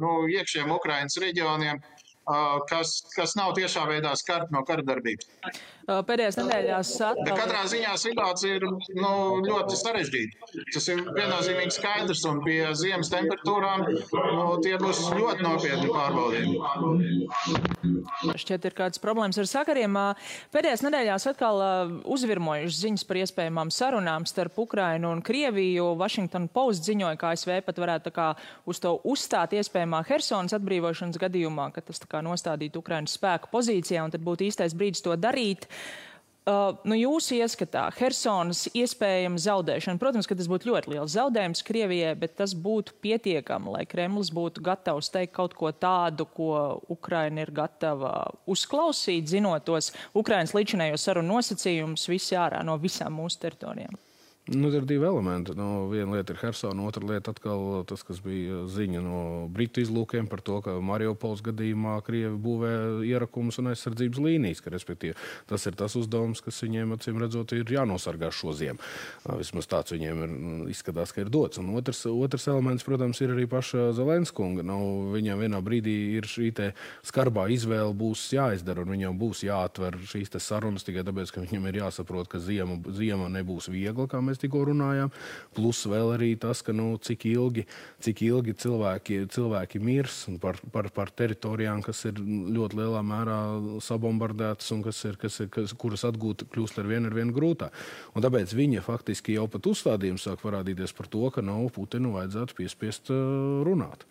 nu, 0.00 0.14
iekšiem 0.32 0.72
Ukrainas 0.72 1.20
reģioniem. 1.20 1.76
Uh, 1.76 2.07
kas, 2.68 2.98
kas 3.14 3.34
nav 3.38 3.54
tiešā 3.58 3.86
veidā 3.88 4.12
skarta 4.18 4.52
no 4.54 4.64
kara 4.68 4.82
darbības. 4.86 5.28
Pēdējās 5.88 6.36
nedēļās 6.36 6.88
atkal... 7.00 7.36
Katrā 7.38 7.62
ziņā 7.72 7.94
situācija 7.96 8.58
ir 8.58 8.66
nu, 8.68 9.12
ļoti 9.46 9.78
sarežģīta. 9.80 10.50
Tas 10.74 10.88
ir 10.92 10.98
viennozīmīgi 11.16 11.72
skaidrs, 11.78 12.24
un 12.28 12.42
pie 12.44 12.58
ziemas 12.76 13.08
temperatūrām 13.12 13.86
nu, 13.88 14.44
tie 14.64 14.74
būs 14.80 15.00
ļoti 15.16 15.46
nopietni 15.46 15.88
pārbaudījumi. 15.94 16.56
Šķiet, 18.36 18.68
ir 18.68 18.76
kādas 18.76 19.00
problēmas 19.00 19.40
ar 19.40 19.48
sakariem. 19.48 19.96
Pēdējās 20.52 20.84
nedēļās 20.84 21.28
atkal 21.32 21.56
uzvirmojušas 22.04 22.82
ziņas 22.84 23.06
par 23.08 23.22
iespējamām 23.22 23.72
sarunām 23.72 24.28
starp 24.28 24.60
Ukrainu 24.60 25.14
un 25.14 25.24
Krieviju. 25.24 25.94
Washington 25.96 26.50
Post 26.52 26.84
ziņoja, 26.84 27.16
ka 27.16 27.32
ASV 27.32 27.62
pat 27.64 27.80
varētu 27.80 28.12
uz 28.68 28.76
to 28.82 28.98
uzstāt 29.08 29.56
iespējamā 29.56 30.04
Helsonas 30.08 30.56
atbrīvošanas 30.58 31.16
gadījumā, 31.20 31.70
ka 31.72 31.80
tas 31.84 32.00
tā 32.02 32.08
kā 32.10 32.17
kā 32.18 32.26
nostādīt 32.26 32.76
Ukrainas 32.78 33.16
spēku 33.18 33.50
pozīcijā, 33.54 34.04
un 34.04 34.14
tad 34.14 34.26
būtu 34.26 34.50
īstais 34.50 34.76
brīdis 34.76 35.04
to 35.04 35.16
darīt. 35.16 35.68
Uh, 36.48 36.78
nu, 36.88 36.96
jūsu 36.96 37.36
ieskatā, 37.42 37.82
Helsonas 37.98 38.62
iespējama 38.72 39.36
zaudēšana, 39.36 40.00
protams, 40.00 40.24
ka 40.24 40.32
tas 40.38 40.48
būtu 40.48 40.70
ļoti 40.70 40.94
liels 40.94 41.12
zaudējums 41.12 41.60
Krievijai, 41.68 42.14
bet 42.16 42.38
tas 42.40 42.54
būtu 42.56 42.96
pietiekami, 43.04 43.74
lai 43.74 43.84
Kremlis 43.84 44.30
būtu 44.32 44.64
gatavs 44.64 45.12
teikt 45.12 45.34
kaut 45.36 45.52
ko 45.58 45.74
tādu, 45.76 46.24
ko 46.24 46.80
Ukraina 46.88 47.44
ir 47.44 47.52
gatava 47.52 48.14
uzklausīt, 48.48 49.28
zinot 49.28 49.68
tos 49.68 49.92
Ukrainas 50.16 50.56
līdzinējos 50.56 51.04
sarunu 51.04 51.36
nosacījumus 51.36 52.08
visi 52.08 52.40
ārā 52.40 52.64
no 52.64 52.80
visām 52.80 53.20
mūsu 53.20 53.44
teritorijām. 53.44 54.00
Nu, 54.48 54.70
ir 54.72 54.84
divi 54.88 55.04
elementi. 55.04 55.52
Nu, 55.56 55.90
viena 55.92 56.14
lieta 56.16 56.32
ir 56.32 56.38
Helsona, 56.40 56.86
otra 56.88 57.04
lieta 57.04 57.34
atkal 57.34 57.82
tas, 57.88 58.00
kas 58.06 58.22
bija 58.24 58.62
ziņa 58.72 59.02
no 59.04 59.18
Britu 59.52 59.82
izlūkiem 59.82 60.28
par 60.30 60.40
to, 60.40 60.62
ka 60.64 60.78
Mariupols 60.80 61.42
gadījumā 61.44 61.98
Krievi 62.06 62.32
būvē 62.40 62.70
ierakumus 63.04 63.60
un 63.60 63.68
aizsardzības 63.74 64.22
līnijas. 64.24 64.62
Ka, 64.64 64.72
tas 64.72 65.68
ir 65.68 65.76
tas 65.76 65.96
uzdevums, 66.00 66.40
kas 66.44 66.62
viņiem, 66.64 66.94
acīm 66.96 67.20
redzot, 67.20 67.52
ir 67.52 67.68
jānosargā 67.74 68.30
šo 68.32 68.54
ziemu. 68.56 68.80
Vismaz 69.36 69.68
tāds 69.68 69.92
viņiem 69.92 70.24
ir, 70.24 70.32
izskatās, 70.72 71.12
ka 71.12 71.26
ir 71.26 71.32
dots. 71.34 71.60
Un 71.60 71.68
otrs, 71.76 72.06
otrs 72.08 72.48
elements, 72.48 72.86
protams, 72.88 73.20
ir 73.20 73.34
arī 73.36 73.44
paša 73.50 73.90
Zelenskunga. 74.00 74.64
Nu, 74.64 75.10
viņam 75.12 75.44
vienā 75.44 75.60
brīdī 75.64 75.98
ir 76.16 76.30
šī 76.30 76.54
skarbā 77.04 77.50
izvēle 77.52 77.92
būs 77.92 78.24
jāizdara, 78.32 78.80
un 78.86 78.96
viņam 78.96 79.20
būs 79.20 79.44
jāatver 79.44 80.00
šīs 80.08 80.32
sarunas 80.40 80.88
tikai 80.88 81.04
tāpēc, 81.04 81.34
ka 81.34 81.44
viņam 81.44 81.68
ir 81.68 81.82
jāsaprot, 81.82 82.32
ka 82.32 82.40
ziema, 82.40 82.80
ziema 82.96 83.28
nebūs 83.32 83.68
viegla, 83.68 84.08
kā 84.08 84.24
mēs 84.24 84.37
mēs 84.38 84.42
tikko 84.42 84.64
runājām. 84.68 85.10
Plus 85.54 85.86
vēl 85.86 86.14
arī 86.14 86.36
tas, 86.38 86.62
ka, 86.62 86.72
nu, 86.72 86.98
cik 86.98 87.26
ilgi, 87.26 87.66
cik 88.00 88.22
ilgi 88.22 88.54
cilvēki, 88.54 89.28
cilvēki 89.30 89.80
mirs 89.80 90.28
par, 90.40 90.58
par, 90.72 90.90
par 90.90 91.10
teritorijām, 91.10 91.82
kas 91.82 92.04
ir 92.06 92.18
ļoti 92.18 92.78
lielā 92.78 93.02
mērā 93.02 93.80
sabombardētas 93.82 94.70
un 94.72 94.82
kas 94.82 95.02
ir, 95.04 95.16
kas 95.16 95.40
ir, 95.40 95.48
kas, 95.48 95.74
kuras 95.74 96.04
atgūt 96.04 96.48
kļūst 96.52 96.78
ar 96.78 96.86
vien, 96.86 97.06
ar 97.06 97.14
vien 97.14 97.32
grūtāk. 97.32 97.72
Un 98.14 98.22
tāpēc 98.22 98.54
viņa 98.54 98.84
faktiski 98.86 99.34
jau 99.36 99.48
pat 99.48 99.66
uzstādījums 99.66 100.24
sāk 100.28 100.42
parādīties 100.42 100.94
par 100.94 101.08
to, 101.08 101.28
ka 101.30 101.42
nav 101.42 101.70
Putinu 101.74 102.14
vajadzētu 102.14 102.54
piespiest 102.58 103.10
uh, 103.10 103.62
runāt. 103.66 104.06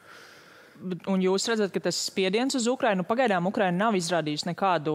Un 1.07 1.21
jūs 1.23 1.47
redzat, 1.49 1.71
ka 1.73 1.81
tas 1.87 1.97
spiediens 2.09 2.55
uz 2.57 2.67
Ukrainu 2.69 3.05
pagaidām 3.07 3.49
Ukraina 3.49 3.87
nav 3.87 3.95
izrādījusi 3.97 4.49
nekādu 4.51 4.93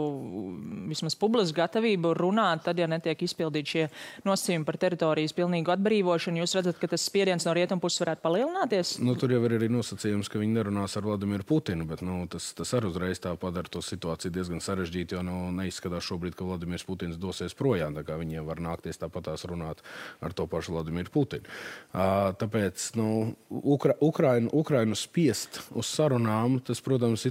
vismaz 0.91 1.17
publisku 1.19 1.57
gatavību 1.59 2.13
runāt, 2.19 2.63
tad, 2.67 2.79
ja 2.79 2.89
netiek 2.91 3.25
izpildīti 3.25 3.73
šie 3.75 3.85
nosacījumi 4.27 4.67
par 4.69 4.79
teritorijas 4.83 5.35
pilnīgu 5.37 5.73
atbrīvošanu, 5.75 6.43
jūs 6.43 6.57
redzat, 6.59 6.79
ka 6.81 6.91
tas 6.93 7.07
spiediens 7.09 7.47
no 7.49 7.55
rietumu 7.57 7.83
puses 7.83 8.03
varētu 8.05 8.23
palielināties? 8.25 8.95
Nu, 9.03 9.17
tur 9.19 9.35
jau 9.35 9.41
ir 9.49 9.57
arī 9.59 9.71
nosacījums, 9.73 10.31
ka 10.33 10.41
viņi 10.43 10.59
nerunās 10.59 10.97
ar 10.99 11.07
Vladimiru 11.09 11.47
Putinu, 11.49 11.87
bet 11.89 12.05
nu, 12.07 12.21
tas, 12.31 12.53
tas 12.59 12.75
arī 12.79 12.93
uzreiz 12.93 13.23
tā 13.23 13.35
padara 13.41 13.73
to 13.73 13.83
situāciju 13.85 14.35
diezgan 14.35 14.63
sarežģītu, 14.63 15.19
jo 15.19 15.25
nu, 15.27 15.39
neizskatās 15.57 16.07
šobrīd, 16.07 16.37
ka 16.39 16.47
Vladimirs 16.47 16.87
Putins 16.89 17.19
dosies 17.21 17.57
projām, 17.59 17.99
viņiem 17.99 18.47
var 18.47 18.63
nākties 18.63 19.01
tāpatās 19.01 19.47
runāt 19.51 19.83
ar 20.23 20.37
to 20.37 20.47
pašu 20.51 20.77
Vladimiru 20.77 21.11
Putinu. 21.13 21.49
Tāpēc 21.93 22.93
nu, 23.01 23.09
Ukra 23.51 23.97
Ukrainu, 24.05 24.51
Ukrainu 24.53 24.97
spiest 24.99 25.63
uz 25.79 25.89
sarunām, 25.91 26.59
tas, 26.65 26.81
protams, 26.85 27.25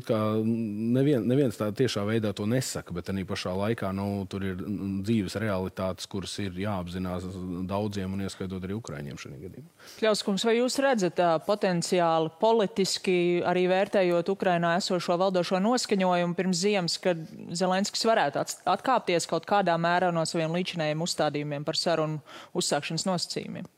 nevien, 0.45 1.23
neviens 1.27 1.57
tā 1.59 1.69
tiešā 1.75 2.03
veidā 2.07 2.33
to 2.35 2.45
nesaka, 2.49 2.93
bet 2.95 3.11
arī 3.11 3.23
pašā 3.27 3.53
laikā 3.57 3.91
nu, 3.95 4.25
tur 4.31 4.45
ir 4.51 4.61
dzīves 5.05 5.37
realitātes, 5.41 6.09
kuras 6.11 6.33
ir 6.43 6.57
jāapzinās 6.61 7.27
daudziem, 7.69 8.13
un 8.15 8.25
ieskaitot 8.27 8.63
arī 8.65 8.77
Ukraiņiem 8.77 9.19
šajā 9.21 9.39
gadījumā. 9.41 9.89
Kļauskums, 9.99 10.45
vai 10.47 10.55
jūs 10.59 10.79
redzat 10.83 11.21
potenciāli 11.47 12.33
politiski, 12.41 13.17
arī 13.47 13.67
vērtējot 13.71 14.31
Ukrainā 14.35 14.75
esošo 14.79 15.17
valdošo 15.21 15.61
noskaņojumu 15.63 16.37
pirms 16.37 16.63
ziemas, 16.63 16.97
kad 17.01 17.19
Zelenskis 17.57 18.07
varētu 18.07 18.45
atkāpties 18.71 19.29
kaut 19.29 19.49
kādā 19.49 19.77
mērā 19.81 20.13
no 20.15 20.25
saviem 20.29 20.53
līdzinējiem 20.57 21.05
uzstādījumiem 21.05 21.67
par 21.67 21.79
sarunu 21.79 22.21
uzsākšanas 22.57 23.07
nosacījumiem? 23.09 23.69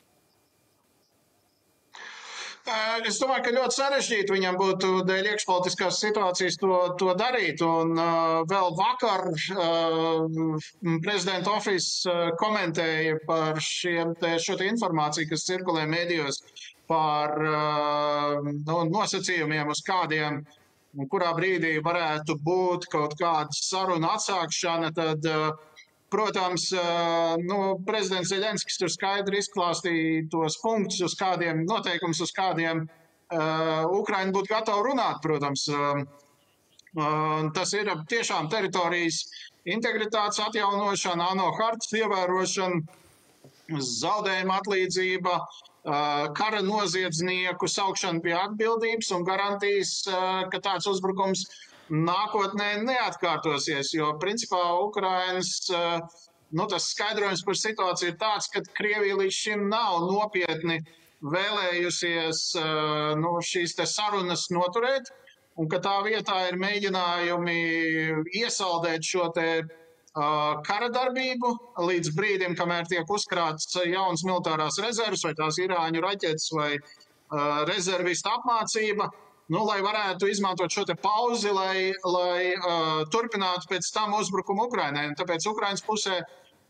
Es 2.63 3.17
domāju, 3.19 3.43
ka 3.43 3.51
ļoti 3.51 3.75
sarežģīti 3.75 4.31
viņam 4.31 4.55
būtu 4.55 4.89
dēļ 5.07 5.25
iekšpolitiskās 5.33 5.97
situācijas 5.99 6.55
to, 6.61 6.77
to 7.01 7.11
darīt. 7.19 7.59
Un 7.59 7.91
vēl 8.47 8.69
vakar 8.77 9.25
prezidenta 11.03 11.57
uh, 12.07 12.29
komentēja 12.39 13.17
par 13.27 13.59
šiem, 13.59 14.15
šo 14.39 14.55
informāciju, 14.63 15.27
kas 15.33 15.43
cirkulē 15.49 15.83
mēdījos 15.91 16.39
par 16.87 17.35
no, 17.43 18.79
nosacījumiem, 18.95 19.69
uz 19.71 19.83
kādiem 19.87 20.39
un 20.93 21.09
kurā 21.11 21.33
brīdī 21.35 21.77
varētu 21.83 22.37
būt 22.47 22.87
kaut 22.91 23.15
kāda 23.19 23.59
saruna 23.59 24.15
atsākšana. 24.15 24.93
Tad, 24.95 25.27
uh, 25.27 25.72
Protams, 26.13 26.67
nu, 27.41 27.59
prezidents 27.87 28.29
Zelenskis 28.29 28.77
tur 28.77 28.91
skaidri 28.93 29.39
izklāstīja 29.41 30.27
tos 30.29 30.59
punktus, 30.61 30.99
uz 31.07 31.15
kādiem 31.17 31.63
noteikumus, 31.65 32.21
uz 32.21 32.33
kādiem 32.37 32.83
uh, 32.85 33.89
Ukraina 33.97 34.35
būtu 34.35 34.51
gatava 34.51 34.83
runāt. 34.85 35.23
Protams, 35.25 35.65
uh, 35.73 36.03
tas 37.57 37.73
ir 37.73 37.89
tiešām 38.11 38.51
teritorijas 38.53 39.23
integritātes 39.65 40.43
atjaunošana, 40.43 41.31
ANO 41.33 41.49
hartas 41.57 41.89
ievērošana, 41.97 42.83
zaudējuma 43.73 44.61
atlīdzība, 44.61 45.35
uh, 45.39 45.63
kara 46.37 46.61
noziedznieku 46.61 47.67
saukšana 47.67 48.21
pie 48.23 48.37
atbildības 48.37 49.09
un 49.17 49.25
garantijas, 49.27 50.03
ka 50.53 50.61
tāds 50.61 50.87
uzbrukums 50.87 51.47
nākotnē 51.91 52.83
neatkārtosies, 52.83 53.93
jo 53.97 54.13
principā 54.21 54.61
Ukrainas 54.85 55.55
eh, 55.69 55.99
nu, 56.55 56.67
skaidrojums 56.67 57.43
par 57.43 57.59
situāciju 57.59 58.13
ir 58.13 58.19
tāds, 58.21 58.49
ka 58.53 58.63
Krievija 58.77 59.17
līdz 59.19 59.35
šim 59.35 59.67
nav 59.69 60.05
nopietni 60.07 60.79
vēlējusies 61.23 62.41
eh, 62.59 63.13
nu, 63.19 63.35
šīs 63.41 63.75
sarunas 63.89 64.49
noturēt. 64.51 65.11
un 65.55 65.67
ka 65.69 65.77
tā 65.77 65.99
vietā 66.01 66.47
ir 66.49 66.55
mēģinājumi 66.57 67.59
iesaldēt 68.39 69.03
šo 69.05 69.27
te 69.35 69.61
kara 70.13 70.89
darbību 70.93 71.51
līdz 71.77 72.09
brīdim, 72.17 72.55
kamēr 72.57 72.87
tiek 72.89 73.05
uzkrāts 73.09 73.69
jauns 73.85 74.23
militārās 74.25 74.79
rezerves, 74.81 75.23
vai 75.25 75.33
tās 75.37 75.57
irāņu 75.61 76.01
raķetes 76.01 76.49
vai 76.53 76.71
rezervistu 77.69 78.29
apmācība. 78.29 79.09
Nu, 79.53 79.63
lai 79.67 79.81
varētu 79.85 80.29
izmantot 80.31 80.73
šo 80.73 80.85
pauzi, 81.01 81.51
lai, 81.53 81.91
lai 82.09 82.53
uh, 82.55 83.03
turpinātu 83.13 83.69
pēc 83.69 83.89
tam 83.93 84.15
uzbrukumu 84.17 84.67
Ukraiņai. 84.69 85.11
Tāpēc 85.19 85.45
Ukraiņas 85.51 85.83
pusē 85.85 86.21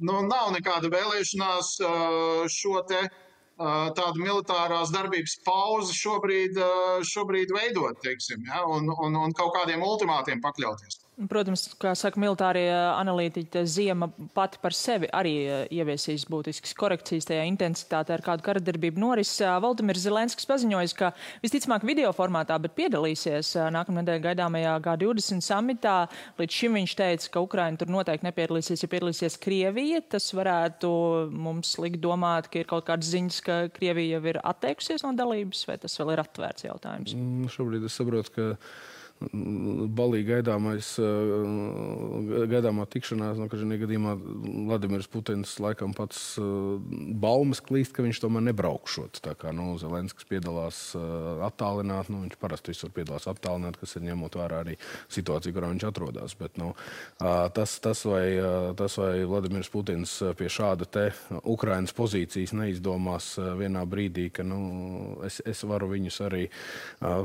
nu, 0.08 0.20
nav 0.28 0.52
nekāda 0.56 0.92
vēlēšanās 0.92 1.70
uh, 1.80 2.44
šo 2.52 2.82
te 2.90 3.00
uh, 3.06 3.88
tādu 4.00 4.26
militārās 4.26 4.92
darbības 4.96 5.38
pauzi 5.48 5.96
šobrīd, 6.02 6.60
šobrīd 7.14 7.56
veidot, 7.56 8.02
teiksim, 8.04 8.44
ja, 8.50 8.66
un, 8.68 8.92
un, 8.92 9.16
un 9.28 9.38
kaut 9.38 9.56
kādiem 9.60 9.86
ultimātiem 9.86 10.44
pakļauties. 10.44 11.03
Protams, 11.14 11.68
kā 11.78 11.92
saka 11.94 12.18
militārie 12.18 12.72
analītiķi, 12.74 13.62
ziema 13.70 14.08
pati 14.34 14.58
par 14.64 14.74
sevi 14.74 15.06
arī 15.14 15.34
ieviesīs 15.70 16.24
būtiskas 16.26 16.74
korekcijas 16.74 17.28
tajā 17.30 17.44
intensitātē, 17.52 18.16
ar 18.16 18.24
kādu 18.26 18.46
karadarbību 18.48 18.98
noris. 19.04 19.36
Valdemirs 19.62 20.02
Zelenskis 20.08 20.50
paziņojas, 20.50 20.96
ka 20.98 21.12
visticamāk 21.44 21.86
video 21.86 22.10
formātā, 22.18 22.58
bet 22.64 22.74
piedalīsies 22.80 23.52
nākamnedēļ 23.76 24.24
gaidāmajā 24.24 24.72
G20 24.88 25.46
samitā. 25.46 25.98
Līdz 26.42 26.58
šim 26.64 26.80
viņš 26.80 26.98
teica, 27.04 27.30
ka 27.36 27.46
Ukraina 27.46 27.78
tur 27.78 27.94
noteikti 27.94 28.26
nepiedalīsies, 28.32 28.82
ja 28.82 28.92
piedalīsies 28.96 29.38
Krievija. 29.44 30.02
Tas 30.16 30.32
varētu 30.34 30.90
mums 31.30 31.76
likt 31.84 32.02
domāt, 32.02 32.50
ka 32.50 32.64
ir 32.64 32.72
kaut 32.74 32.90
kādas 32.90 33.14
ziņas, 33.14 33.40
ka 33.46 33.60
Krievija 33.78 34.18
jau 34.18 34.26
ir 34.34 34.42
atteikusies 34.42 35.06
no 35.06 35.14
dalības, 35.22 35.62
vai 35.70 35.78
tas 35.86 36.02
vēl 36.02 36.16
ir 36.16 36.26
atvērts 36.26 36.66
jautājums? 36.72 37.14
Mm, 37.14 37.54
šobrīd 37.54 37.86
es 37.86 38.02
saprotu, 38.02 38.34
ka 38.34 38.50
balīgi 39.32 40.30
gaidāmais, 40.38 40.90
eh, 41.00 42.48
gaidāmā 42.52 42.86
tikšanās, 42.90 43.40
no 43.40 43.48
kādā 43.52 43.78
gadījumā 43.82 44.16
Vladimirs 44.68 45.08
Putins 45.08 45.56
laikam 45.64 45.94
pats 45.96 46.38
eh, 46.38 46.44
baumas 47.24 47.62
klīst, 47.64 47.94
ka 47.96 48.06
viņš 48.06 48.22
tomēr 48.24 48.46
nebraukšot. 48.50 49.22
Tā 49.24 49.36
kā 49.40 49.54
nu, 49.56 49.74
Zelenskis 49.82 50.28
piedalās 50.30 50.82
eh, 50.98 51.06
attālināt, 51.48 52.12
nu, 52.14 52.24
viņš 52.26 52.40
parasti 52.42 52.74
visur 52.74 52.94
piedalās 52.96 53.28
attālināt, 53.32 53.80
kas 53.82 53.96
ir 53.98 54.06
ņemot 54.10 54.38
vērā 54.40 54.64
arī 54.66 54.78
situāciju, 55.14 55.56
kurā 55.56 55.72
viņš 55.74 55.88
atrodas. 55.90 56.36
Bet, 56.40 56.58
nu, 56.62 56.74
tas, 57.20 57.78
tas, 57.84 58.04
vai, 58.10 58.26
tas, 58.78 58.98
vai 59.00 59.24
Vladimirs 59.30 59.70
Putins 59.72 60.16
pie 60.38 60.50
šāda 60.52 60.88
te 60.90 61.06
Ukrainas 61.50 61.94
pozīcijas 61.96 62.56
neizdomās 62.58 63.34
vienā 63.60 63.84
brīdī, 63.90 64.30
ka 64.34 64.46
nu, 64.48 64.60
es, 65.26 65.40
es 65.46 65.64
varu 65.68 65.92
viņus 65.94 66.20
arī 66.28 66.44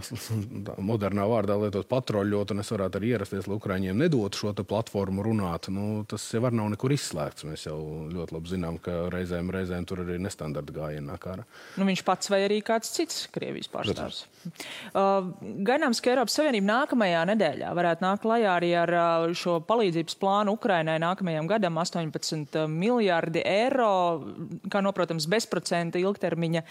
modernā 0.90 1.26
vārdā 1.28 1.58
lietot 1.58 1.87
patroļot, 1.88 2.54
un 2.54 2.62
es 2.62 2.72
varētu 2.72 3.00
arī 3.00 3.12
ierasties, 3.14 3.48
lai 3.48 3.58
Ukraiņiem 3.58 3.98
nedotu 4.04 4.42
šo 4.42 4.52
platformu 4.58 5.24
runāt. 5.26 5.70
Nu, 5.72 6.04
tas 6.08 6.24
jau 6.34 6.42
var 6.44 6.54
nav 6.56 6.70
nekur 6.74 6.92
izslēgts. 6.94 7.46
Mēs 7.48 7.66
jau 7.68 7.78
ļoti 8.12 8.36
labi 8.36 8.52
zinām, 8.52 8.78
ka 8.82 9.06
reizēm, 9.12 9.52
reizēm 9.54 9.86
tur 9.88 10.02
arī 10.04 10.18
nestandarta 10.22 10.74
gājienā 10.74 11.18
kara. 11.22 11.46
Nu, 11.78 11.86
viņš 11.88 12.04
pats 12.06 12.32
vai 12.32 12.42
arī 12.46 12.60
kāds 12.66 12.92
cits 12.94 13.26
Krievijas 13.34 13.70
pārstāvs. 13.72 14.24
Uh, 14.92 15.30
gaidāms, 15.66 16.00
ka 16.02 16.12
Eiropas 16.12 16.36
Savienība 16.38 16.68
nākamajā 16.70 17.24
nedēļā 17.32 17.72
varētu 17.76 18.04
nākt 18.04 18.24
klajā 18.24 18.54
arī 18.54 18.72
ar 18.78 18.92
uh, 18.94 19.26
šo 19.36 19.58
palīdzības 19.68 20.18
plānu 20.20 20.54
Ukrainai 20.58 20.98
nākamajam 21.02 21.48
gadam 21.50 21.80
18 21.82 22.66
miljārdi 22.72 23.42
eiro, 23.44 23.92
kā 24.72 24.82
noprotams, 24.84 25.28
bezprocenta 25.30 26.00
ilgtermiņa 26.00 26.64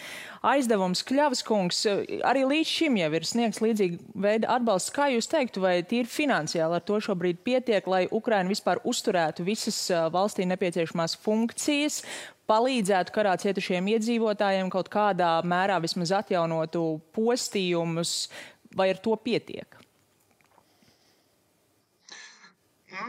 aizdevums. 0.53 1.03
Kļavas 1.07 1.43
kungs 1.47 1.83
arī 2.27 2.45
līdz 2.47 2.71
šim 2.71 2.99
jau 3.01 3.11
ir 3.17 3.27
sniegts 3.27 3.61
līdzīga 3.63 4.17
veida 4.27 4.51
atbalsts. 4.57 4.93
Kā 4.97 5.11
jūs 5.13 5.27
teiktu, 5.29 5.61
vai 5.61 5.75
tīri 5.85 6.09
finansiāli 6.09 6.79
ar 6.79 6.81
to 6.81 6.97
šobrīd 7.05 7.43
pietiek, 7.45 7.85
lai 7.85 8.07
Ukraina 8.09 8.49
vispār 8.49 8.81
uzturētu 8.81 9.45
visas 9.45 9.77
valstī 10.13 10.47
nepieciešamās 10.49 11.13
funkcijas, 11.21 11.99
palīdzētu 12.49 13.13
karā 13.13 13.35
cietušiem 13.37 13.91
iedzīvotājiem 13.93 14.71
kaut 14.73 14.89
kādā 14.89 15.35
mērā 15.45 15.77
vismaz 15.83 16.15
atjaunotu 16.23 16.85
postījumus, 17.13 18.13
vai 18.73 18.89
ar 18.95 19.03
to 19.03 19.13
pietiek? 19.21 19.77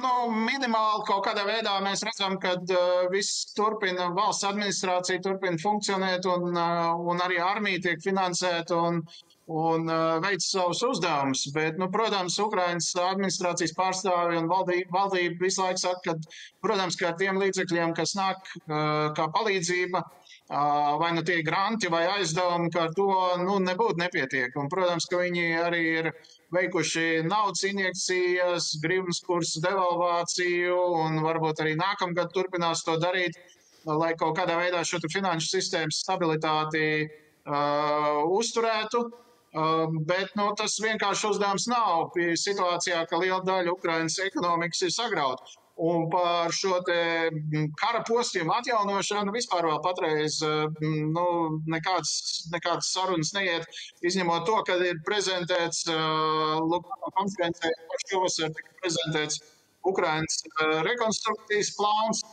Nu, 0.02 0.12
minimāli 0.34 1.04
kaut 1.08 1.22
kādā 1.24 1.44
veidā 1.48 1.78
mēs 1.80 2.02
redzam, 2.04 2.34
ka 2.42 2.56
uh, 2.58 3.06
viss 3.12 3.54
turpina, 3.56 4.10
valsts 4.12 4.44
administrācija 4.44 5.22
turpina 5.24 5.56
funkcionēt, 5.62 6.26
un, 6.28 6.50
uh, 6.52 6.98
un 7.08 7.22
arī 7.24 7.38
armija 7.40 7.86
tiek 7.86 8.02
finansēta. 8.04 8.76
Un, 8.76 9.00
un 9.48 9.88
uh, 9.88 10.18
veic 10.20 10.42
savus 10.44 10.82
uzdevumus. 10.84 11.46
Bet, 11.54 11.78
nu, 11.80 11.88
protams, 11.92 12.36
Ukraiņas 12.42 12.90
administrācijas 13.00 13.72
pārstāvi 13.76 14.36
un 14.36 14.48
valdība, 14.50 14.92
valdība 14.92 15.46
visu 15.46 15.62
laiku 15.64 15.80
saka, 15.80 16.00
ka, 16.04 16.40
protams, 16.64 16.98
ka 17.00 17.10
ar 17.10 17.18
tiem 17.20 17.40
līdzekļiem, 17.40 17.94
kas 17.96 18.12
nāk 18.18 18.42
uh, 18.44 19.08
kā 19.16 19.28
palīdzība, 19.32 20.02
uh, 20.04 20.98
vai 21.00 21.14
nu 21.16 21.24
tie 21.24 21.38
granti 21.46 21.88
vai 21.88 22.04
aizdevumi, 22.18 22.68
ka 22.74 22.86
ar 22.86 22.96
to 22.96 23.08
nu, 23.40 23.56
nebūtu 23.64 23.96
nepietiek. 24.02 24.52
Un, 24.60 24.68
protams, 24.72 25.08
ka 25.08 25.22
viņi 25.22 25.46
arī 25.64 25.80
ir 26.02 26.10
veikuši 26.52 27.22
naudas 27.28 27.64
injekcijas, 27.68 28.74
gribas 28.84 29.22
kursu 29.24 29.62
devalvāciju 29.64 30.76
un 31.06 31.22
varbūt 31.24 31.62
arī 31.64 31.72
nākamgad 31.80 32.34
turpinās 32.36 32.84
to 32.84 32.98
darīt, 33.00 33.40
lai 33.88 34.12
kaut 34.20 34.36
kādā 34.36 34.58
veidā 34.60 34.84
šo 34.84 35.00
finanšu 35.08 35.48
sistēmas 35.54 36.02
stabilitāti 36.04 36.84
uh, 37.08 38.28
uzturētu. 38.36 39.06
Um, 39.08 39.24
bet 39.52 40.34
nu, 40.36 40.50
tas 40.56 40.76
vienkārši 40.82 41.30
uzdevums 41.30 41.68
nav. 41.70 42.12
Situācijā, 42.42 43.04
ka 43.08 43.22
liela 43.22 43.40
daļa 43.46 43.72
Ukraiņas 43.72 44.20
ekonomikas 44.26 44.84
ir 44.86 44.92
sagrauta. 44.92 45.58
Un 45.78 46.08
par 46.10 46.50
šo 46.50 46.80
mm, 46.82 47.68
kara 47.78 48.00
postījumu 48.02 48.50
atjaunošanu 48.56 49.30
vispār 49.30 49.68
vēl 49.68 49.78
patreiz 49.84 50.40
mm, 50.42 51.12
nu, 51.14 51.26
nekādas, 51.70 52.48
nekādas 52.50 52.88
sarunas 52.96 53.30
neiet, 53.36 53.68
izņemot 54.02 54.42
to, 54.48 54.56
ka 54.66 54.74
ir 54.82 54.98
prezentēts 55.06 55.84
uh, 55.92 56.58
Lukāna 56.66 57.12
konferencē, 57.20 57.70
šovasar 58.08 58.50
tika 58.56 58.74
prezentēts 58.82 59.38
Ukrainas 59.86 60.40
uh, 60.48 60.80
rekonstrukcijas 60.88 61.70
plāns, 61.78 62.24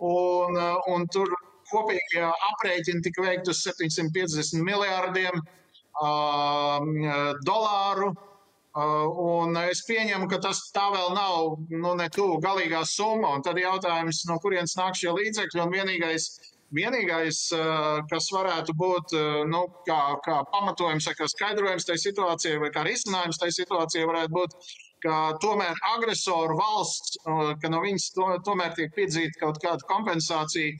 un, 0.00 0.56
uh, 0.56 0.80
un 0.94 1.04
tur 1.12 1.28
kopīgie 1.68 2.24
aprēķini 2.24 3.04
tika 3.04 3.26
veikti 3.26 3.52
uz 3.52 3.60
750 3.68 4.64
miljārdiem 4.64 5.44
dolāru. 7.46 8.14
Un 8.74 9.54
es 9.60 9.84
pieņemu, 9.86 10.26
ka 10.30 10.40
tas 10.42 10.58
tā 10.74 10.88
vēl 10.90 11.12
nav 11.14 11.60
nu, 11.70 11.92
ne 11.94 12.08
tuvu 12.10 12.40
galīgā 12.42 12.82
summa. 12.90 13.36
Un 13.36 13.44
tad 13.46 13.60
jautājums, 13.62 14.24
no 14.26 14.40
kurienes 14.42 14.74
nāk 14.74 14.98
šie 14.98 15.12
līdzekļi. 15.14 15.62
Un 15.62 15.70
vienīgais, 15.70 16.26
vienīgais 16.74 17.38
kas 18.10 18.30
varētu 18.34 18.74
būt 18.74 19.14
nu, 19.46 19.62
kā, 19.86 20.00
kā 20.26 20.40
pamatojums 20.50 21.06
kā 21.14 21.28
skaidrojums 21.30 21.86
tai 21.86 22.00
situācijai, 22.02 22.58
vai 22.64 22.72
kā 22.74 22.82
risinājums 22.88 23.38
tai 23.38 23.52
situācijai, 23.54 24.08
varētu 24.10 24.34
būt, 24.40 24.58
ka 25.04 25.36
tomēr 25.38 25.78
agresoru 25.94 26.58
valsts, 26.58 27.20
ka 27.22 27.70
no 27.70 27.84
viņas 27.84 28.10
to, 28.16 28.26
tomēr 28.48 28.74
tiek 28.74 28.90
piedzīta 28.96 29.38
kaut 29.44 29.62
kāda 29.62 29.86
kompensācija 29.86 30.74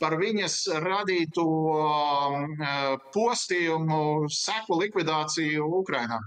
par 0.00 0.16
viņas 0.20 0.56
radīto 0.84 1.46
um, 1.46 2.56
uh, 2.56 2.96
postījumu 3.14 4.28
seku 4.32 4.80
likvidāciju 4.82 5.68
Ukrainā. 5.80 6.20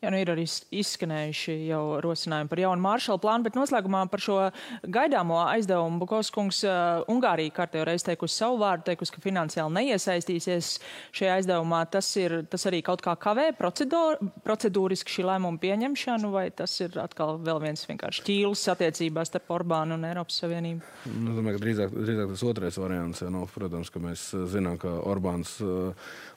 Jā, 0.00 0.08
nu 0.08 0.16
ir 0.16 0.30
arī 0.32 0.46
izskanējuši 0.48 1.54
jau 1.68 1.98
rosinājumi 2.00 2.48
par 2.48 2.60
jaunu 2.62 2.80
maršalu 2.80 3.20
plānu, 3.20 3.44
bet 3.44 3.56
noslēgumā 3.58 4.06
par 4.08 4.22
šo 4.24 4.36
gaidāmo 4.88 5.42
aizdevumu 5.42 6.00
Bukovskungs 6.00 6.62
uh, 6.64 7.02
Ungārija 7.12 7.52
kārtējo 7.58 7.84
reiz 7.84 8.06
teikusi 8.06 8.38
savu 8.38 8.56
vārdu, 8.62 8.86
teikusi, 8.86 9.12
ka 9.12 9.20
finansiāli 9.20 9.76
neiesaistīsies 9.76 10.70
šajā 11.18 11.34
aizdevumā. 11.42 11.82
Tas, 11.92 12.08
ir, 12.16 12.38
tas 12.48 12.64
arī 12.70 12.80
kaut 12.86 13.04
kā 13.04 13.12
kavē 13.20 13.50
procedūriski 13.58 15.18
šī 15.18 15.26
lēmuma 15.28 15.60
pieņemšanu, 15.60 16.32
vai 16.32 16.46
tas 16.48 16.78
ir 16.80 16.96
atkal 17.04 17.36
vēl 17.44 17.60
viens 17.66 17.84
vienkārši 17.90 18.24
ķīls 18.30 18.64
attiecībās 18.72 19.28
starp 19.34 19.52
Orbānu 19.58 20.00
un 20.00 20.08
Eiropas 20.08 20.40
Savienību? 20.40 20.96
Nu, 21.12 21.36
domāju, 21.36 21.58
ka 21.58 21.64
drīzāk, 21.66 21.92
drīzāk 21.98 22.32
tas 22.32 22.46
otrais 22.48 22.80
variants. 22.80 23.20
Nu, 23.28 23.44
protams, 23.52 23.92
ka 23.92 24.00
mēs 24.00 24.24
zinām, 24.56 24.80
ka 24.80 24.96
Orbāns, 25.12 25.58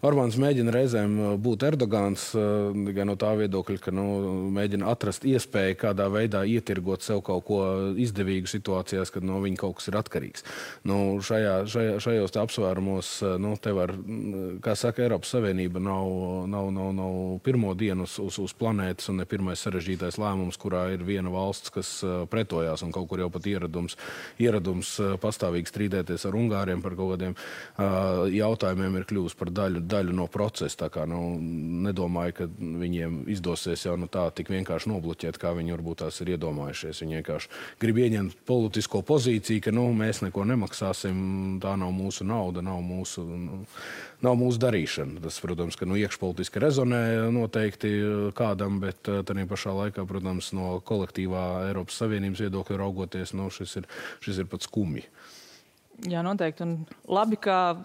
Orbāns 0.04 0.36
mēģina 0.36 0.76
reizēm 0.82 1.18
būt 1.40 1.70
Erdogans, 1.72 2.28
gan 2.36 3.08
no 3.08 3.16
tā 3.16 3.32
viedokļa, 3.40 3.53
viedokļa, 3.54 3.80
ka 3.84 3.94
nu, 3.94 4.50
mēģina 4.54 4.90
atrast 4.90 5.26
iespēju 5.26 5.78
kādā 5.78 6.10
veidā 6.12 6.44
ietirgot 6.46 7.04
sev 7.04 7.22
kaut 7.26 7.46
ko 7.46 7.60
izdevīgu 8.00 8.50
situācijās, 8.50 9.12
kad 9.14 9.24
no 9.24 9.40
viņa 9.44 9.60
kaut 9.62 9.78
kas 9.78 9.90
ir 9.90 9.98
atkarīgs. 10.00 10.46
Nu, 10.90 11.20
šajā, 11.22 11.66
šajā, 11.70 12.00
šajos 12.04 12.38
apsvērumos, 12.42 13.12
nu, 13.42 13.56
te 13.62 13.74
var, 13.76 13.94
kā 14.64 14.76
saka, 14.76 15.04
Eiropas 15.06 15.34
Savienība 15.34 15.82
nav, 15.84 16.48
nav, 16.50 16.72
nav, 16.74 16.92
nav 16.98 17.20
pirmo 17.46 17.74
dienu 17.78 18.08
uz, 18.08 18.18
uz, 18.20 18.40
uz 18.42 18.56
planētas 18.58 19.12
un 19.12 19.22
ne 19.22 19.28
pirmais 19.30 19.62
sarežģītais 19.62 20.18
lēmums, 20.22 20.60
kurā 20.62 20.88
ir 20.96 21.06
viena 21.06 21.32
valsts, 21.34 21.74
kas 21.74 21.94
pretojās 22.32 22.84
un 22.86 22.94
kaut 22.96 23.10
kur 23.12 23.22
jau 23.24 23.30
pat 23.34 23.48
ieradums, 23.50 23.98
ieradums 24.42 24.96
pastāvīgi 25.22 25.72
strīdēties 25.72 26.28
ar 26.30 26.40
Ungāriem 26.40 26.82
par 26.84 26.98
kaut 26.98 27.16
kādiem 27.16 27.36
uh, 27.36 28.26
jautājumiem 28.34 29.00
ir 29.00 29.08
kļuvusi 29.10 29.40
par 29.40 29.54
daļu, 29.54 29.84
daļu 29.90 30.18
no 30.18 30.28
procesa. 30.32 30.90
Kā 30.94 31.06
nu, 31.10 31.20
nedomāju, 31.86 32.36
ka 32.38 32.48
viņiem 32.58 33.24
izdevās 33.32 33.43
neizdosies 33.44 33.86
jau 33.86 33.96
nu 34.00 34.08
tā 34.08 34.30
tik 34.36 34.50
vienkārši 34.50 34.90
nobloķēt, 34.90 35.38
kā 35.38 35.54
viņi 35.54 35.76
varbūt 35.76 36.04
tās 36.04 36.20
ir 36.22 36.34
iedomājušies. 36.36 37.02
Viņi 37.04 37.18
vienkārši 37.20 37.50
grib 37.82 37.98
ieņemt 38.00 38.38
politisko 38.48 39.04
pozīciju, 39.04 39.62
ka 39.64 39.72
nu, 39.72 39.92
mēs 39.94 40.24
neko 40.24 40.46
nemaksāsim, 40.48 41.60
tā 41.62 41.76
nav 41.78 41.92
mūsu 41.92 42.26
nauda, 42.26 42.64
nav 42.64 42.82
mūsu, 42.82 43.24
nu, 43.24 43.66
nav 44.24 44.38
mūsu 44.40 44.62
darīšana. 44.64 45.22
Tas, 45.24 45.40
protams, 45.44 45.76
ka 45.76 45.86
nu, 45.86 45.98
iekšpolitiski 46.00 46.64
rezonē 46.64 47.04
noteikti 47.34 47.92
kādam, 48.38 48.80
bet 48.84 49.04
tādā 49.04 49.46
pašā 49.50 49.76
laikā, 49.76 50.08
protams, 50.08 50.54
no 50.56 50.80
kolektīvā 50.86 51.70
Eiropas 51.70 52.00
Savienības 52.00 52.46
viedokļa 52.48 52.80
raugoties, 52.80 53.36
nu, 53.36 53.50
šis, 53.52 53.82
ir, 53.82 53.90
šis 54.24 54.44
ir 54.44 54.52
pat 54.52 54.64
skumji. 54.64 55.08
Jā, 56.10 56.24
noteikti. 56.26 56.66
Un 56.66 56.80
labi, 57.12 57.38
ka 57.40 57.84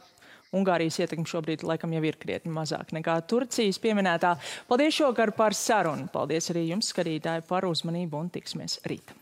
Ungārijas 0.57 0.97
ietekme 1.03 1.29
šobrīd 1.29 1.65
laikam 1.69 1.93
jau 1.93 2.03
ir 2.09 2.17
krietni 2.21 2.53
mazāk 2.55 2.95
nekā 2.97 3.19
Turcijas 3.29 3.81
pieminētā. 3.83 4.35
Paldies 4.71 4.97
šokar 4.97 5.35
par 5.37 5.57
sarunu. 5.57 6.09
Paldies 6.13 6.49
arī 6.55 6.69
jums, 6.71 6.89
skatītāji, 6.95 7.45
par 7.49 7.69
uzmanību 7.69 8.23
un 8.23 8.31
tiksimies 8.33 8.81
rīt. 8.89 9.13